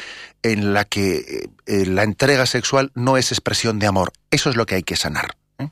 [0.43, 1.19] en la, que
[1.67, 4.11] eh, la entrega sexual no es expresión de amor.
[4.31, 5.33] Eso es lo que hay que sanar.
[5.59, 5.69] ¿eh?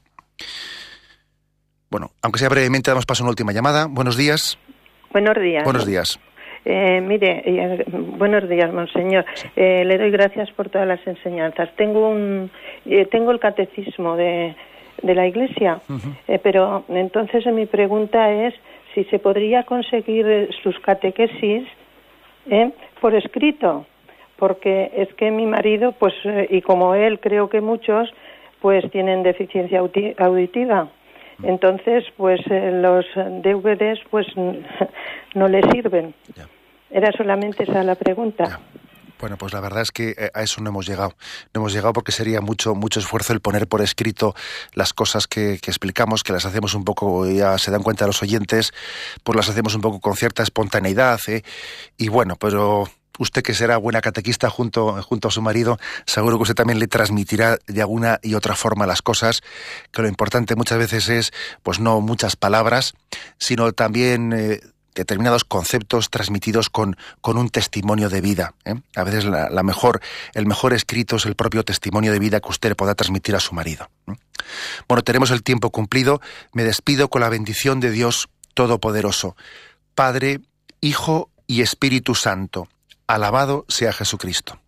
[1.91, 3.87] Bueno, aunque sea brevemente, damos paso a una última llamada.
[3.87, 4.59] Buenos días.
[5.12, 5.64] Buenos días.
[5.64, 6.20] Buenos días.
[6.64, 9.24] Eh, mire, buenos días, monseñor.
[9.57, 11.70] le doy gracias por todas las enseñanzas.
[11.76, 12.51] Tengo un,
[13.11, 14.55] tengo el catecismo de,
[15.03, 15.81] de la Iglesia,
[16.43, 18.55] pero entonces mi pregunta es
[18.95, 21.66] si se podría conseguir sus catequesis
[22.51, 22.72] ¿eh?
[23.01, 23.86] por escrito,
[24.36, 28.11] porque es que mi marido, pues, eh, y como él, creo que muchos,
[28.61, 30.88] pues tienen deficiencia auditiva.
[31.42, 34.26] Entonces, pues eh, los DVDs, pues,
[35.34, 36.14] no le sirven.
[36.90, 38.59] Era solamente esa la pregunta.
[39.21, 41.14] Bueno, pues la verdad es que eh, a eso no hemos llegado.
[41.53, 44.35] No hemos llegado porque sería mucho, mucho esfuerzo el poner por escrito
[44.75, 48.73] las cosas que, explicamos, que las hacemos un poco, ya se dan cuenta los oyentes,
[49.25, 51.21] pues las hacemos un poco con cierta espontaneidad.
[51.27, 51.43] ¿eh?
[51.97, 52.89] Y bueno, pero
[53.19, 56.87] usted que será buena catequista junto, junto a su marido, seguro que usted también le
[56.87, 59.43] transmitirá de alguna y otra forma las cosas,
[59.91, 61.33] que lo importante muchas veces es,
[61.64, 62.95] pues no muchas palabras,
[63.39, 64.33] sino también...
[64.33, 64.61] Eh,
[64.99, 68.55] determinados conceptos transmitidos con, con un testimonio de vida.
[68.64, 68.74] ¿eh?
[68.96, 70.01] A veces la, mejor,
[70.34, 73.55] el mejor escrito es el propio testimonio de vida que usted pueda transmitir a su
[73.55, 73.88] marido.
[74.09, 74.14] ¿eh?
[74.88, 76.20] Bueno, tenemos el tiempo cumplido.
[76.53, 79.36] Me despido con la bendición de Dios Todopoderoso,
[79.94, 80.40] Padre,
[80.80, 82.68] Hijo y Espíritu Santo.
[83.07, 84.59] Alabado sea Jesucristo.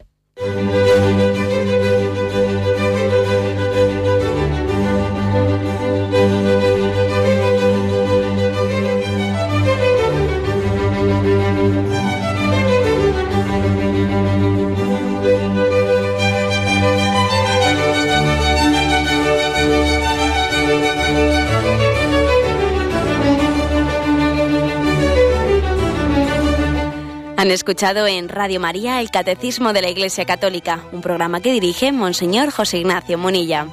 [27.41, 31.91] Han escuchado en Radio María el Catecismo de la Iglesia Católica, un programa que dirige
[31.91, 33.67] Monseñor José Ignacio Munilla.